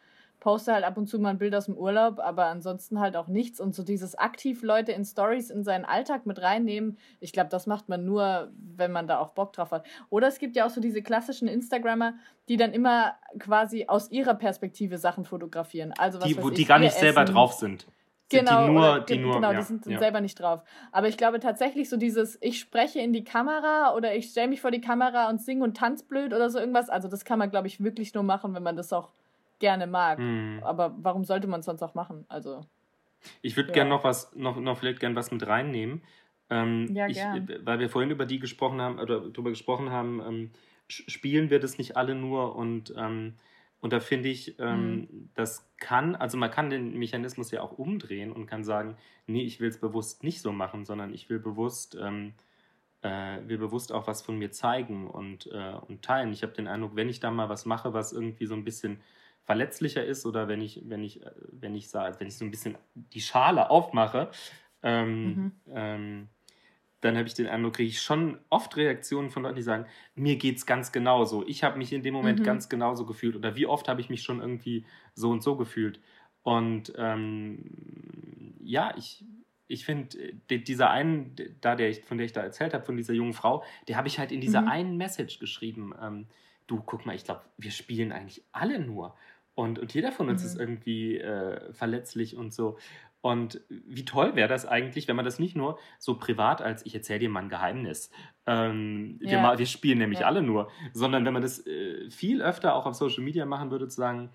poste 0.45 0.75
halt 0.75 0.85
ab 0.85 0.99
und 0.99 1.07
zu 1.07 1.19
mal 1.19 1.31
ein 1.31 1.39
Bild 1.39 1.55
aus 1.55 1.65
dem 1.65 1.75
Urlaub, 1.75 2.19
aber 2.19 2.45
ansonsten 2.45 3.01
halt 3.01 3.17
auch 3.17 3.29
nichts. 3.29 3.61
Und 3.61 3.75
so 3.75 3.83
dieses 3.83 4.15
aktiv 4.15 4.63
Leute 4.63 4.93
in 4.93 5.03
Stories 5.03 5.49
in 5.49 5.65
seinen 5.65 5.87
Alltag 5.87 6.27
mit 6.27 6.43
reinnehmen, 6.43 6.99
ich 7.19 7.33
glaube, 7.33 7.49
das 7.49 7.67
macht 7.67 7.89
man 7.89 8.05
nur, 8.05 8.53
wenn 8.59 8.93
man 8.93 9.07
da 9.07 9.21
auch 9.21 9.31
Bock 9.31 9.55
drauf 9.55 9.71
hat. 9.71 9.87
Oder 10.11 10.29
es 10.29 10.39
gibt 10.39 10.55
ja 10.55 10.67
auch 10.67 10.71
so 10.71 10.83
diese 10.83 11.01
klassischen 11.01 11.49
Instagrammer, 11.49 12.13
die 12.51 12.59
dann 12.59 12.75
immer 12.75 13.15
quasi 13.39 13.87
aus 13.89 14.11
ihrer 14.11 14.35
Perspektive 14.35 14.99
Sachen 14.99 15.25
fotografieren. 15.25 15.95
Also 15.97 16.21
was 16.21 16.29
die, 16.29 16.43
wo 16.43 16.51
die 16.51 16.67
gar 16.67 16.79
nicht 16.79 16.93
selber 16.93 17.23
essen. 17.23 17.35
drauf 17.35 17.55
sind. 17.55 17.87
Genau, 18.29 18.67
die 18.67 18.73
nur, 18.73 19.01
die 19.01 19.17
nur, 19.17 19.35
genau, 19.37 19.53
ja, 19.53 19.61
die 19.61 19.65
sind 19.65 19.87
ja. 19.87 19.99
selber 19.99 20.21
nicht 20.21 20.39
drauf. 20.39 20.63
Aber 20.93 21.09
ich 21.09 21.17
glaube 21.17 21.41
tatsächlich 21.41 21.89
so 21.89 21.97
dieses, 21.97 22.37
ich 22.43 22.61
spreche 22.61 23.01
in 23.01 23.15
die 23.15 23.25
Kamera 23.25 23.95
oder 23.97 24.15
ich 24.15 24.27
stelle 24.27 24.49
mich 24.49 24.61
vor 24.61 24.71
die 24.71 24.83
Kamera 24.83 25.31
und 25.31 25.41
singe 25.41 25.65
und 25.65 25.75
tanz 25.75 26.03
blöd 26.03 26.35
oder 26.35 26.51
so 26.51 26.59
irgendwas. 26.59 26.91
Also 26.91 27.09
das 27.09 27.25
kann 27.25 27.39
man, 27.39 27.49
glaube 27.49 27.67
ich, 27.67 27.83
wirklich 27.83 28.13
nur 28.13 28.25
machen, 28.25 28.55
wenn 28.55 28.63
man 28.63 28.77
das 28.77 28.93
auch 28.93 29.15
gerne 29.65 29.87
mag. 29.87 30.19
Mhm. 30.19 30.61
Aber 30.63 30.95
warum 30.99 31.25
sollte 31.25 31.47
man 31.47 31.61
es 31.61 31.67
sonst 31.67 31.83
auch 31.83 31.95
machen? 31.95 32.27
Also. 32.29 32.61
Ich 33.41 33.57
würde 33.57 33.71
ja. 33.71 33.75
gerne 33.77 33.89
noch 33.89 34.05
was, 34.05 34.37
noch, 34.37 34.61
noch 34.61 34.77
vielleicht 34.77 35.01
gerne 35.01 35.17
was 35.17 35.31
mit 35.31 35.47
reinnehmen. 35.47 36.03
Ähm, 36.51 36.95
ja, 36.95 37.07
ich. 37.07 37.17
Weil 37.65 37.79
wir 37.79 37.89
vorhin 37.89 38.11
über 38.11 38.27
die 38.27 38.39
gesprochen 38.39 38.83
haben, 38.83 38.99
oder 38.99 39.21
darüber 39.21 39.49
gesprochen 39.49 39.91
haben, 39.91 40.21
ähm, 40.21 40.51
spielen 40.87 41.49
wir 41.49 41.61
das 41.61 41.79
nicht 41.79 41.97
alle 41.97 42.15
nur 42.15 42.57
und, 42.57 42.93
ähm, 42.99 43.39
und 43.81 43.95
da 43.95 44.01
finde 44.01 44.29
ich, 44.29 44.59
ähm, 44.59 44.97
mhm. 44.97 45.31
das 45.35 45.73
kann, 45.79 46.15
also 46.15 46.37
man 46.37 46.51
kann 46.51 46.69
den 46.69 46.99
Mechanismus 46.99 47.51
ja 47.51 47.63
auch 47.63 47.73
umdrehen 47.73 48.33
und 48.33 48.45
kann 48.45 48.65
sagen, 48.65 48.99
nee, 49.27 49.45
ich 49.45 49.61
will 49.61 49.69
es 49.69 49.81
bewusst 49.81 50.25
nicht 50.25 50.43
so 50.43 50.53
machen, 50.53 50.85
sondern 50.85 51.15
ich 51.15 51.31
will 51.31 51.39
bewusst, 51.39 51.97
ähm, 51.99 52.35
äh, 53.01 53.39
will 53.47 53.57
bewusst 53.57 53.93
auch 53.93 54.07
was 54.07 54.21
von 54.21 54.39
mir 54.39 54.51
zeigen 54.51 55.09
und, 55.09 55.47
äh, 55.53 55.75
und 55.89 56.03
teilen. 56.03 56.33
Ich 56.33 56.43
habe 56.43 56.53
den 56.53 56.69
Eindruck, 56.69 56.97
wenn 56.97 57.09
ich 57.09 57.21
da 57.21 57.31
mal 57.31 57.49
was 57.49 57.65
mache, 57.65 57.95
was 57.95 58.13
irgendwie 58.13 58.47
so 58.47 58.55
ein 58.55 58.65
bisschen 58.65 59.01
verletzlicher 59.45 60.05
ist 60.05 60.27
oder 60.27 60.49
wenn 60.49 60.61
ich, 60.61 60.83
wenn 60.87 61.03
ich, 61.03 61.21
wenn 61.53 61.75
ich 61.75 61.89
sage, 61.89 62.19
wenn 62.19 62.29
ich 62.29 62.37
so 62.37 62.45
ein 62.45 62.51
bisschen 62.51 62.77
die 62.95 63.21
Schale 63.21 63.71
aufmache, 63.71 64.31
ähm, 64.83 65.25
mhm. 65.25 65.53
ähm, 65.69 66.29
dann 67.01 67.19
habe 67.19 67.29
ich 67.29 67.35
den 67.35 67.47
Eindruck, 67.47 67.75
kriege 67.75 67.91
ich 67.91 68.01
schon 68.01 68.39
oft 68.49 68.77
Reaktionen 68.79 69.29
von 69.29 69.43
Leuten, 69.43 69.57
die 69.57 69.63
sagen, 69.63 69.85
mir 70.15 70.37
geht 70.37 70.57
es 70.57 70.65
ganz 70.65 70.91
genauso. 70.91 71.47
Ich 71.47 71.63
habe 71.63 71.77
mich 71.77 71.93
in 71.93 72.03
dem 72.03 72.15
Moment 72.15 72.41
mhm. 72.41 72.45
ganz 72.45 72.71
genauso 72.71 73.05
gefühlt 73.05 73.37
oder 73.37 73.57
wie 73.57 73.67
oft 73.67 73.89
habe 73.89 74.01
ich 74.01 74.09
mich 74.09 74.23
schon 74.23 74.41
irgendwie 74.41 74.87
so 75.15 75.31
und 75.31 75.43
so 75.43 75.57
gefühlt. 75.57 76.01
Und 76.43 76.95
ähm, 76.97 78.55
ja, 78.61 78.95
ich, 78.97 79.25
ich 79.67 79.85
finde, 79.85 80.17
dieser 80.49 80.91
einen, 80.91 81.37
da 81.61 81.75
der 81.75 81.91
ich, 81.91 82.05
von 82.05 82.17
der 82.17 82.25
ich 82.25 82.33
da 82.33 82.41
erzählt 82.41 82.73
habe, 82.73 82.85
von 82.85 82.97
dieser 82.97 83.13
jungen 83.13 83.35
Frau, 83.35 83.65
der 83.89 83.97
habe 83.97 84.09
ich 84.09 84.19
halt 84.19 84.33
in 84.33 84.41
dieser 84.41 84.63
mhm. 84.63 84.69
einen 84.69 84.97
Message 84.97 85.39
geschrieben. 85.39 85.93
Ähm, 86.01 86.27
du, 86.67 86.81
guck 86.81 87.05
mal, 87.05 87.15
ich 87.15 87.25
glaube, 87.25 87.43
wir 87.59 87.71
spielen 87.71 88.13
eigentlich 88.13 88.43
alle 88.53 88.79
nur. 88.79 89.15
Und, 89.55 89.79
und 89.79 89.95
jeder 89.95 90.13
von 90.13 90.29
uns 90.29 90.43
mhm. 90.43 90.49
ist 90.49 90.59
irgendwie 90.59 91.19
äh, 91.19 91.73
verletzlich 91.73 92.37
und 92.37 92.53
so. 92.53 92.77
Und 93.21 93.63
wie 93.71 94.05
toll 94.05 94.37
wäre 94.37 94.49
das 94.49 94.67
eigentlich, 94.67 95.09
wenn 95.09 95.17
man 95.17 95.25
das 95.25 95.39
nicht 95.39 95.57
nur 95.57 95.79
so 95.99 96.19
privat 96.19 96.61
als 96.61 96.85
ich 96.85 96.95
erzähle 96.95 97.21
dir 97.21 97.31
mal 97.31 97.41
ein 97.41 97.49
Geheimnis, 97.49 98.11
ähm, 98.47 99.19
ja. 99.23 99.53
wir, 99.53 99.59
wir, 99.61 99.67
spielen 99.67 99.97
nämlich 99.97 100.21
ja. 100.21 100.27
alle 100.27 100.43
nur, 100.43 100.71
sondern 100.93 101.25
wenn 101.25 101.33
man 101.33 101.41
das 101.41 101.67
äh, 101.67 102.11
viel 102.11 102.43
öfter 102.43 102.75
auch 102.75 102.85
auf 102.85 102.95
Social 102.95 103.25
Media 103.25 103.47
machen 103.47 103.71
würde, 103.71 103.89
zu 103.89 103.97
sagen, 103.97 104.31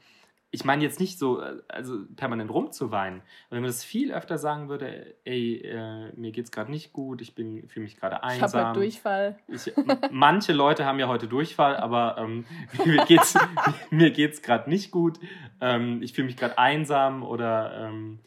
ich 0.51 0.65
meine 0.65 0.83
jetzt 0.83 0.99
nicht 0.99 1.19
so, 1.19 1.43
also 1.67 1.99
permanent 2.15 2.51
rumzuweinen, 2.51 3.21
aber 3.47 3.57
wenn 3.57 3.62
man 3.62 3.69
das 3.69 3.83
viel 3.83 4.12
öfter 4.12 4.38
sagen 4.39 4.67
würde, 4.67 5.15
ey, 5.23 5.57
äh, 5.57 6.12
mir 6.15 6.31
geht's 6.31 6.51
gerade 6.51 6.71
nicht 6.71 6.91
gut, 6.91 7.21
ich 7.21 7.35
bin 7.35 7.67
fühle 7.67 7.83
mich 7.83 7.97
gerade 7.97 8.23
einsam. 8.23 8.47
Ich 8.47 8.53
habe 8.55 8.65
halt 8.65 8.75
Durchfall. 8.75 9.39
Ich, 9.47 9.71
manche 10.12 10.53
Leute 10.53 10.85
haben 10.85 10.97
ja 10.99 11.07
heute 11.07 11.27
Durchfall, 11.27 11.77
aber 11.77 12.17
ähm, 12.17 12.45
mir 12.85 13.05
geht's 13.05 13.38
mir 13.91 14.09
geht's 14.09 14.41
gerade 14.41 14.69
nicht 14.69 14.89
gut. 14.89 15.19
Ähm, 15.62 16.01
ich 16.01 16.13
fühle 16.13 16.25
mich 16.25 16.38
gerade 16.38 16.57
einsam 16.57 17.23
oder 17.23 17.88
ähm, 17.88 18.19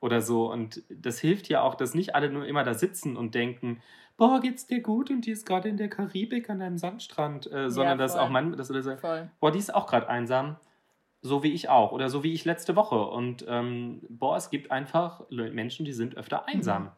oder 0.00 0.20
so 0.20 0.50
und 0.50 0.82
das 0.88 1.20
hilft 1.20 1.48
ja 1.48 1.62
auch, 1.62 1.76
dass 1.76 1.94
nicht 1.94 2.14
alle 2.14 2.30
nur 2.30 2.44
immer 2.46 2.64
da 2.64 2.74
sitzen 2.74 3.16
und 3.16 3.36
denken, 3.36 3.80
boah, 4.16 4.40
geht's 4.40 4.66
dir 4.66 4.80
gut 4.80 5.10
und 5.10 5.26
die 5.26 5.30
ist 5.30 5.46
gerade 5.46 5.68
in 5.68 5.76
der 5.76 5.88
Karibik 5.88 6.50
an 6.50 6.60
einem 6.60 6.78
Sandstrand, 6.78 7.50
äh, 7.52 7.70
sondern 7.70 7.98
ja, 7.98 8.04
dass 8.04 8.16
auch 8.16 8.30
man, 8.30 8.56
dass 8.56 8.68
alle 8.70 8.82
sagen, 8.82 9.30
boah, 9.38 9.52
die 9.52 9.58
ist 9.58 9.72
auch 9.72 9.86
gerade 9.86 10.08
einsam 10.08 10.56
so 11.20 11.42
wie 11.42 11.52
ich 11.52 11.68
auch 11.68 11.92
oder 11.92 12.08
so 12.08 12.22
wie 12.22 12.32
ich 12.32 12.44
letzte 12.44 12.76
Woche. 12.76 13.00
Und 13.06 13.44
ähm, 13.48 14.02
boah, 14.08 14.36
es 14.36 14.50
gibt 14.50 14.70
einfach 14.70 15.22
Menschen, 15.30 15.84
die 15.84 15.92
sind 15.92 16.16
öfter 16.16 16.46
einsam. 16.46 16.84
Mhm. 16.84 16.90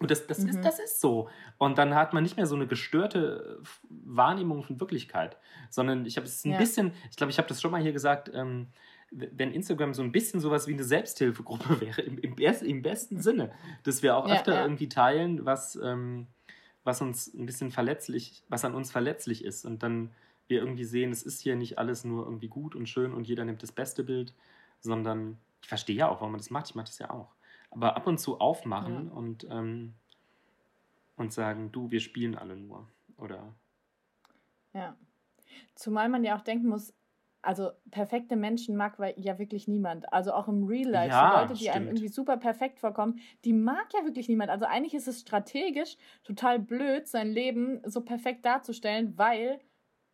Und 0.00 0.10
das, 0.10 0.26
das, 0.26 0.40
mhm. 0.40 0.48
ist, 0.48 0.64
das 0.64 0.78
ist 0.80 1.00
so. 1.00 1.28
Und 1.56 1.78
dann 1.78 1.94
hat 1.94 2.12
man 2.12 2.24
nicht 2.24 2.36
mehr 2.36 2.46
so 2.46 2.56
eine 2.56 2.66
gestörte 2.66 3.60
Wahrnehmung 3.88 4.64
von 4.64 4.80
Wirklichkeit, 4.80 5.36
sondern 5.70 6.04
ich 6.04 6.16
habe 6.16 6.26
es 6.26 6.44
ein 6.44 6.52
ja. 6.52 6.58
bisschen, 6.58 6.92
ich 7.10 7.16
glaube, 7.16 7.30
ich 7.30 7.38
habe 7.38 7.48
das 7.48 7.62
schon 7.62 7.70
mal 7.70 7.80
hier 7.80 7.92
gesagt, 7.92 8.30
ähm, 8.34 8.68
wenn 9.10 9.52
Instagram 9.52 9.94
so 9.94 10.02
ein 10.02 10.10
bisschen 10.10 10.40
sowas 10.40 10.66
wie 10.66 10.72
eine 10.72 10.82
Selbsthilfegruppe 10.82 11.80
wäre, 11.80 12.02
im, 12.02 12.18
im, 12.18 12.34
im 12.36 12.82
besten 12.82 13.20
Sinne, 13.20 13.52
dass 13.84 14.02
wir 14.02 14.16
auch 14.16 14.26
ja, 14.26 14.34
öfter 14.34 14.54
ja. 14.54 14.62
irgendwie 14.62 14.88
teilen, 14.88 15.44
was, 15.44 15.76
ähm, 15.76 16.26
was 16.82 17.00
uns 17.00 17.32
ein 17.32 17.46
bisschen 17.46 17.70
verletzlich, 17.70 18.42
was 18.48 18.64
an 18.64 18.74
uns 18.74 18.90
verletzlich 18.90 19.44
ist. 19.44 19.64
Und 19.64 19.84
dann 19.84 20.10
wir 20.46 20.60
irgendwie 20.60 20.84
sehen, 20.84 21.10
es 21.10 21.22
ist 21.22 21.40
hier 21.40 21.56
nicht 21.56 21.78
alles 21.78 22.04
nur 22.04 22.24
irgendwie 22.24 22.48
gut 22.48 22.74
und 22.74 22.88
schön 22.88 23.12
und 23.12 23.26
jeder 23.26 23.44
nimmt 23.44 23.62
das 23.62 23.72
beste 23.72 24.04
Bild, 24.04 24.34
sondern 24.80 25.38
ich 25.62 25.68
verstehe 25.68 25.96
ja 25.96 26.08
auch, 26.08 26.20
warum 26.20 26.32
man 26.32 26.40
das 26.40 26.50
macht. 26.50 26.68
Ich 26.68 26.74
mache 26.74 26.86
das 26.86 26.98
ja 26.98 27.10
auch. 27.10 27.34
Aber 27.70 27.96
ab 27.96 28.06
und 28.06 28.18
zu 28.18 28.38
aufmachen 28.40 29.06
ja. 29.06 29.12
und, 29.12 29.46
ähm, 29.50 29.94
und 31.16 31.32
sagen, 31.32 31.72
du, 31.72 31.90
wir 31.90 32.00
spielen 32.00 32.36
alle 32.36 32.56
nur. 32.56 32.86
Oder? 33.16 33.54
Ja. 34.74 34.96
Zumal 35.74 36.08
man 36.08 36.24
ja 36.24 36.36
auch 36.36 36.42
denken 36.42 36.68
muss, 36.68 36.92
also 37.44 37.70
perfekte 37.90 38.36
Menschen 38.36 38.76
mag 38.76 38.98
ja 39.16 39.38
wirklich 39.38 39.68
niemand. 39.68 40.12
Also 40.12 40.32
auch 40.32 40.48
im 40.48 40.64
Real 40.64 40.88
Life. 40.88 41.10
Ja, 41.10 41.40
Leute, 41.40 41.54
die 41.54 41.60
stimmt. 41.60 41.76
einem 41.76 41.86
irgendwie 41.88 42.08
super 42.08 42.36
perfekt 42.36 42.80
vorkommen, 42.80 43.20
die 43.44 43.52
mag 43.52 43.86
ja 43.92 44.04
wirklich 44.04 44.28
niemand. 44.28 44.50
Also 44.50 44.64
eigentlich 44.64 44.94
ist 44.94 45.08
es 45.08 45.20
strategisch 45.20 45.96
total 46.22 46.58
blöd, 46.58 47.06
sein 47.06 47.30
Leben 47.30 47.80
so 47.84 48.00
perfekt 48.00 48.44
darzustellen, 48.44 49.16
weil 49.18 49.60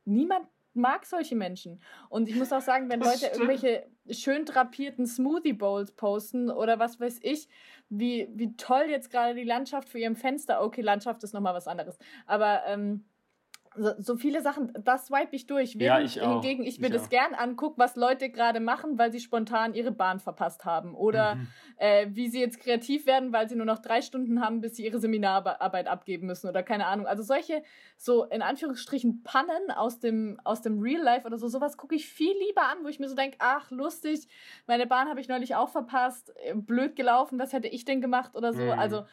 niemand 0.05 0.47
mag 0.73 1.05
solche 1.05 1.35
Menschen. 1.35 1.81
Und 2.09 2.29
ich 2.29 2.37
muss 2.37 2.53
auch 2.53 2.61
sagen, 2.61 2.89
wenn 2.91 3.01
Leute 3.01 3.27
irgendwelche 3.27 3.87
schön 4.11 4.45
drapierten 4.45 5.07
Smoothie 5.07 5.53
Bowls 5.53 5.93
posten 5.93 6.51
oder 6.51 6.79
was 6.79 7.01
weiß 7.01 7.19
ich, 7.23 7.49
wie, 7.89 8.29
wie 8.33 8.57
toll 8.57 8.87
jetzt 8.89 9.11
gerade 9.11 9.35
die 9.35 9.45
Landschaft 9.45 9.89
für 9.89 9.99
ihrem 9.99 10.17
Fenster. 10.17 10.63
Okay, 10.63 10.81
Landschaft 10.81 11.23
ist 11.25 11.35
nochmal 11.35 11.55
was 11.55 11.67
anderes. 11.67 11.99
Aber 12.27 12.63
ähm, 12.67 13.05
so, 13.77 14.17
viele 14.17 14.43
Sachen, 14.43 14.73
das 14.83 15.07
swipe 15.07 15.35
ich 15.35 15.47
durch. 15.47 15.79
Während 15.79 16.01
ja, 16.01 16.05
ich 16.05 16.21
auch. 16.21 16.43
hingegen 16.43 16.65
ich 16.65 16.81
mir 16.81 16.89
ich 16.89 16.93
das 16.93 17.05
auch. 17.05 17.11
gern 17.11 17.35
angucke, 17.35 17.79
was 17.79 17.95
Leute 17.95 18.29
gerade 18.29 18.59
machen, 18.59 18.99
weil 18.99 19.13
sie 19.13 19.21
spontan 19.21 19.75
ihre 19.75 19.93
Bahn 19.93 20.19
verpasst 20.19 20.65
haben. 20.65 20.95
Oder 20.95 21.37
mhm. 21.37 21.47
äh, 21.77 22.07
wie 22.11 22.29
sie 22.29 22.41
jetzt 22.41 22.59
kreativ 22.59 23.07
werden, 23.07 23.33
weil 23.33 23.49
sie 23.49 23.55
nur 23.55 23.67
noch 23.67 23.79
drei 23.79 24.03
Stunden 24.03 24.41
haben, 24.41 24.61
bis 24.61 24.77
sie 24.77 24.85
ihre 24.85 24.99
Seminararbeit 24.99 25.87
abgeben 25.87 26.27
müssen 26.27 26.49
oder 26.49 26.65
keine 26.65 26.87
Ahnung. 26.87 27.07
Also 27.07 27.23
solche, 27.23 27.63
so 27.97 28.25
in 28.25 28.43
Anführungsstrichen 28.43 29.23
Pannen 29.23 29.71
aus 29.75 30.01
dem, 30.01 30.41
aus 30.43 30.63
dem 30.63 30.81
Real 30.81 31.03
Life 31.03 31.25
oder 31.27 31.39
so, 31.39 31.47
sowas 31.47 31.77
gucke 31.77 31.95
ich 31.95 32.09
viel 32.09 32.35
lieber 32.49 32.63
an, 32.63 32.79
wo 32.83 32.89
ich 32.89 32.99
mir 32.99 33.09
so 33.09 33.15
denke, 33.15 33.37
ach, 33.39 33.71
lustig, 33.71 34.27
meine 34.67 34.89
Bahn 34.89 35.09
habe 35.09 35.21
ich 35.21 35.29
neulich 35.29 35.55
auch 35.55 35.69
verpasst, 35.69 36.33
äh, 36.45 36.55
blöd 36.55 36.97
gelaufen, 36.97 37.39
was 37.39 37.53
hätte 37.53 37.69
ich 37.69 37.85
denn 37.85 38.01
gemacht 38.01 38.35
oder 38.35 38.53
so. 38.53 38.63
Mhm. 38.63 38.71
Also 38.71 39.05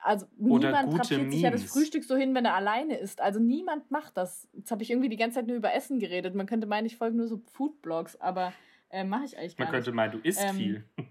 also 0.00 0.26
niemand 0.36 0.92
drapiert 0.92 1.32
sich 1.32 1.40
ja 1.40 1.50
das 1.50 1.64
Frühstück 1.64 2.04
so 2.04 2.16
hin, 2.16 2.34
wenn 2.34 2.44
er 2.44 2.54
alleine 2.54 2.96
ist. 2.98 3.20
Also 3.20 3.40
niemand 3.40 3.90
macht 3.90 4.16
das. 4.16 4.48
Jetzt 4.52 4.70
habe 4.70 4.82
ich 4.82 4.90
irgendwie 4.90 5.08
die 5.08 5.16
ganze 5.16 5.36
Zeit 5.36 5.46
nur 5.46 5.56
über 5.56 5.74
Essen 5.74 5.98
geredet. 5.98 6.34
Man 6.34 6.46
könnte 6.46 6.66
meinen, 6.66 6.86
ich 6.86 6.96
folge 6.96 7.16
nur 7.16 7.26
so 7.26 7.42
Foodblogs, 7.52 8.20
aber 8.20 8.52
äh, 8.90 9.04
mache 9.04 9.24
ich 9.24 9.38
eigentlich 9.38 9.56
gar 9.56 9.66
Man 9.66 9.74
nicht. 9.74 9.86
Man 9.86 9.94
könnte 9.94 9.96
meinen, 9.96 10.12
du 10.12 10.18
isst 10.18 10.42
ähm, 10.42 10.56
viel. 10.56 10.84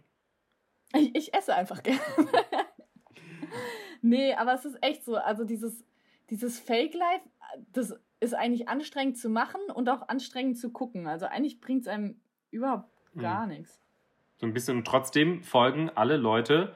Ich, 0.95 1.13
ich 1.15 1.34
esse 1.34 1.54
einfach 1.54 1.84
gerne. 1.84 2.00
nee, 4.02 4.34
aber 4.34 4.54
es 4.54 4.63
ist 4.63 4.82
echt 4.82 5.04
so. 5.04 5.17
Also 5.17 5.43
dieses, 5.43 5.84
dieses 6.30 6.62
Fake-Life, 6.62 7.26
das 7.73 7.93
ist 8.21 8.34
eigentlich 8.34 8.69
anstrengend 8.69 9.17
zu 9.17 9.30
machen 9.30 9.60
und 9.73 9.89
auch 9.89 10.08
anstrengend 10.08 10.58
zu 10.58 10.71
gucken. 10.71 11.06
Also 11.06 11.26
eigentlich 11.26 11.60
bringt 11.60 11.82
es 11.82 11.88
einem 11.89 12.21
überhaupt 12.52 12.89
gar 13.17 13.45
mhm. 13.47 13.54
nichts. 13.54 13.82
So 14.38 14.45
ein 14.45 14.54
bisschen. 14.54 14.78
Und 14.78 14.88
trotzdem 14.88 15.43
folgen 15.43 15.89
alle 15.89 16.15
Leute 16.15 16.73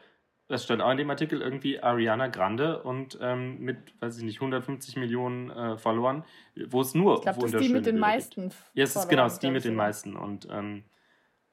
das 0.51 0.65
stand 0.65 0.81
auch 0.81 0.91
in 0.91 0.97
dem 0.97 1.09
Artikel, 1.09 1.41
irgendwie 1.41 1.79
Ariana 1.81 2.27
Grande 2.27 2.83
und 2.83 3.17
ähm, 3.21 3.59
mit, 3.59 3.77
weiß 4.01 4.17
ich 4.17 4.23
nicht, 4.23 4.37
150 4.37 4.97
Millionen 4.97 5.49
äh, 5.49 5.77
Followern, 5.77 6.25
wo 6.67 6.81
es 6.81 6.93
nur 6.93 7.15
ich 7.15 7.21
glaub, 7.21 7.37
wunderschöne 7.37 7.51
das 7.51 7.61
ist 7.61 7.67
die 7.67 7.73
mit 7.73 7.85
den 7.85 7.95
Bilder 7.95 8.07
meisten. 8.07 8.41
Gibt. 8.49 8.55
Ja, 8.73 8.83
es 8.83 8.95
ist 8.95 9.09
genau, 9.09 9.25
es 9.25 9.33
ist 9.33 9.43
die 9.43 9.51
mit 9.51 9.63
den 9.63 9.75
meisten 9.75 10.15
und, 10.15 10.47
ähm, 10.51 10.83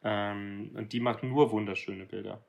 ähm, 0.03 0.73
und 0.77 0.93
die 0.93 1.01
macht 1.01 1.23
nur 1.23 1.51
wunderschöne 1.53 2.07
Bilder. 2.07 2.43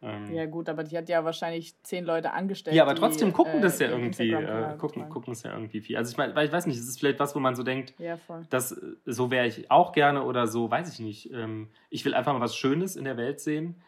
Ähm, 0.00 0.32
ja 0.32 0.46
gut, 0.46 0.68
aber 0.68 0.82
die 0.82 0.96
hat 0.96 1.08
ja 1.08 1.24
wahrscheinlich 1.24 1.80
zehn 1.82 2.04
Leute 2.04 2.32
angestellt. 2.32 2.74
Ja, 2.74 2.82
aber 2.82 2.96
trotzdem 2.96 3.28
die, 3.28 3.34
gucken 3.34 3.58
äh, 3.58 3.62
das 3.62 3.78
ja 3.78 3.88
irgendwie, 3.88 4.32
äh, 4.32 4.76
gucken, 4.76 5.08
gucken 5.08 5.32
es 5.32 5.44
ja 5.44 5.52
irgendwie 5.52 5.80
viel. 5.80 5.96
Also 5.96 6.10
ich 6.10 6.16
meine, 6.16 6.32
ich 6.44 6.52
weiß 6.52 6.66
nicht, 6.66 6.76
es 6.76 6.88
ist 6.88 6.98
vielleicht 6.98 7.20
was, 7.20 7.36
wo 7.36 7.40
man 7.40 7.54
so 7.54 7.62
denkt, 7.62 7.94
ja, 7.98 8.18
dass 8.50 8.72
äh, 8.72 8.96
so 9.04 9.30
wäre 9.30 9.46
ich 9.46 9.70
auch 9.70 9.92
gerne 9.92 10.24
oder 10.24 10.48
so, 10.48 10.70
weiß 10.70 10.92
ich 10.92 10.98
nicht. 10.98 11.32
Ähm, 11.32 11.70
ich 11.88 12.04
will 12.04 12.14
einfach 12.14 12.32
mal 12.32 12.40
was 12.40 12.56
Schönes 12.56 12.96
in 12.96 13.04
der 13.04 13.16
Welt 13.16 13.40
sehen. 13.40 13.80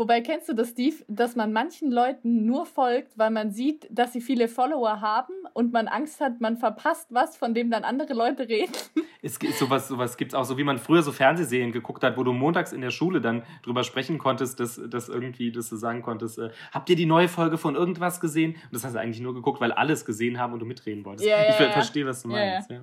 Wobei 0.00 0.22
kennst 0.22 0.48
du 0.48 0.54
das, 0.54 0.70
Steve, 0.70 0.96
dass 1.08 1.36
man 1.36 1.52
manchen 1.52 1.92
Leuten 1.92 2.46
nur 2.46 2.64
folgt, 2.64 3.18
weil 3.18 3.28
man 3.28 3.50
sieht, 3.50 3.86
dass 3.90 4.14
sie 4.14 4.22
viele 4.22 4.48
Follower 4.48 5.02
haben 5.02 5.34
und 5.52 5.74
man 5.74 5.88
Angst 5.88 6.22
hat, 6.22 6.40
man 6.40 6.56
verpasst 6.56 7.12
was, 7.12 7.36
von 7.36 7.52
dem 7.52 7.70
dann 7.70 7.84
andere 7.84 8.14
Leute 8.14 8.48
reden? 8.48 8.72
Es 9.22 9.38
gibt 9.38 9.52
sowas, 9.52 9.88
sowas 9.88 10.16
gibt 10.16 10.32
es 10.32 10.34
auch, 10.34 10.44
so 10.44 10.56
wie 10.56 10.64
man 10.64 10.78
früher 10.78 11.02
so 11.02 11.12
Fernsehserien 11.12 11.72
geguckt 11.72 12.02
hat, 12.02 12.16
wo 12.16 12.24
du 12.24 12.32
montags 12.32 12.72
in 12.72 12.80
der 12.80 12.88
Schule 12.88 13.20
dann 13.20 13.42
drüber 13.62 13.84
sprechen 13.84 14.16
konntest, 14.16 14.58
dass, 14.58 14.80
dass 14.88 15.10
irgendwie, 15.10 15.52
dass 15.52 15.68
du 15.68 15.76
sagen 15.76 16.00
konntest, 16.00 16.38
äh, 16.38 16.48
habt 16.72 16.88
ihr 16.88 16.96
die 16.96 17.04
neue 17.04 17.28
Folge 17.28 17.58
von 17.58 17.74
irgendwas 17.74 18.22
gesehen? 18.22 18.52
Und 18.52 18.72
das 18.72 18.82
hast 18.82 18.94
du 18.94 18.98
eigentlich 18.98 19.20
nur 19.20 19.34
geguckt, 19.34 19.60
weil 19.60 19.72
alles 19.72 20.06
gesehen 20.06 20.38
haben 20.38 20.54
und 20.54 20.60
du 20.60 20.64
mitreden 20.64 21.04
wolltest. 21.04 21.28
Ja, 21.28 21.36
ja, 21.42 21.50
ich 21.50 21.60
ja. 21.60 21.70
verstehe, 21.70 22.06
was 22.06 22.22
du 22.22 22.28
meinst. 22.28 22.70
Ja, 22.70 22.80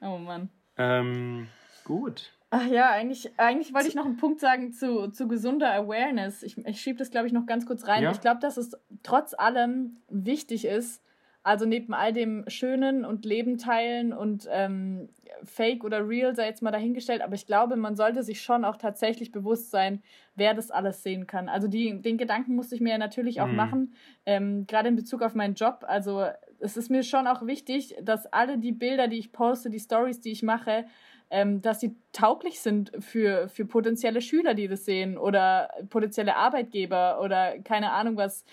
Oh 0.00 0.16
Mann. 0.16 0.48
Ähm, 0.78 1.48
gut. 1.84 2.32
Ach 2.50 2.66
ja, 2.66 2.90
eigentlich, 2.90 3.30
eigentlich 3.38 3.74
wollte 3.74 3.88
ich 3.88 3.94
noch 3.94 4.06
einen 4.06 4.16
Punkt 4.16 4.40
sagen 4.40 4.72
zu, 4.72 5.08
zu 5.08 5.28
gesunder 5.28 5.72
Awareness. 5.72 6.42
Ich, 6.42 6.56
ich 6.56 6.80
schiebe 6.80 6.98
das, 6.98 7.10
glaube 7.10 7.26
ich, 7.26 7.32
noch 7.32 7.44
ganz 7.44 7.66
kurz 7.66 7.86
rein. 7.86 8.02
Ja. 8.02 8.10
Ich 8.10 8.22
glaube, 8.22 8.40
dass 8.40 8.56
es 8.56 8.76
trotz 9.02 9.34
allem 9.34 9.98
wichtig 10.08 10.64
ist, 10.64 11.02
also 11.42 11.66
neben 11.66 11.94
all 11.94 12.12
dem 12.12 12.44
Schönen 12.48 13.04
und 13.04 13.24
Leben 13.24 13.58
teilen 13.58 14.12
und 14.12 14.48
ähm, 14.50 15.08
Fake 15.44 15.84
oder 15.84 16.06
Real 16.06 16.34
sei 16.34 16.46
jetzt 16.46 16.62
mal 16.62 16.70
dahingestellt, 16.70 17.22
aber 17.22 17.34
ich 17.34 17.46
glaube, 17.46 17.76
man 17.76 17.96
sollte 17.96 18.22
sich 18.22 18.42
schon 18.42 18.64
auch 18.64 18.76
tatsächlich 18.76 19.30
bewusst 19.30 19.70
sein, 19.70 20.02
wer 20.34 20.54
das 20.54 20.70
alles 20.70 21.02
sehen 21.02 21.26
kann. 21.26 21.48
Also 21.48 21.68
die, 21.68 22.02
den 22.02 22.18
Gedanken 22.18 22.54
musste 22.54 22.74
ich 22.74 22.80
mir 22.80 22.98
natürlich 22.98 23.40
auch 23.40 23.46
mhm. 23.46 23.56
machen, 23.56 23.94
ähm, 24.26 24.66
gerade 24.66 24.88
in 24.88 24.96
Bezug 24.96 25.22
auf 25.22 25.34
meinen 25.34 25.54
Job. 25.54 25.84
Also 25.86 26.26
es 26.60 26.76
ist 26.76 26.90
mir 26.90 27.02
schon 27.02 27.26
auch 27.26 27.46
wichtig, 27.46 27.94
dass 28.02 28.26
alle 28.26 28.58
die 28.58 28.72
Bilder, 28.72 29.08
die 29.08 29.18
ich 29.18 29.32
poste, 29.32 29.70
die 29.70 29.80
Stories, 29.80 30.20
die 30.20 30.32
ich 30.32 30.42
mache, 30.42 30.86
ähm, 31.30 31.60
dass 31.60 31.80
sie 31.80 31.94
tauglich 32.12 32.60
sind 32.60 32.92
für, 33.00 33.48
für 33.48 33.66
potenzielle 33.66 34.20
Schüler, 34.20 34.54
die 34.54 34.68
das 34.68 34.84
sehen 34.84 35.18
oder 35.18 35.68
potenzielle 35.90 36.36
Arbeitgeber 36.36 37.20
oder 37.20 37.58
keine 37.58 37.92
Ahnung 37.92 38.16
was, 38.16 38.44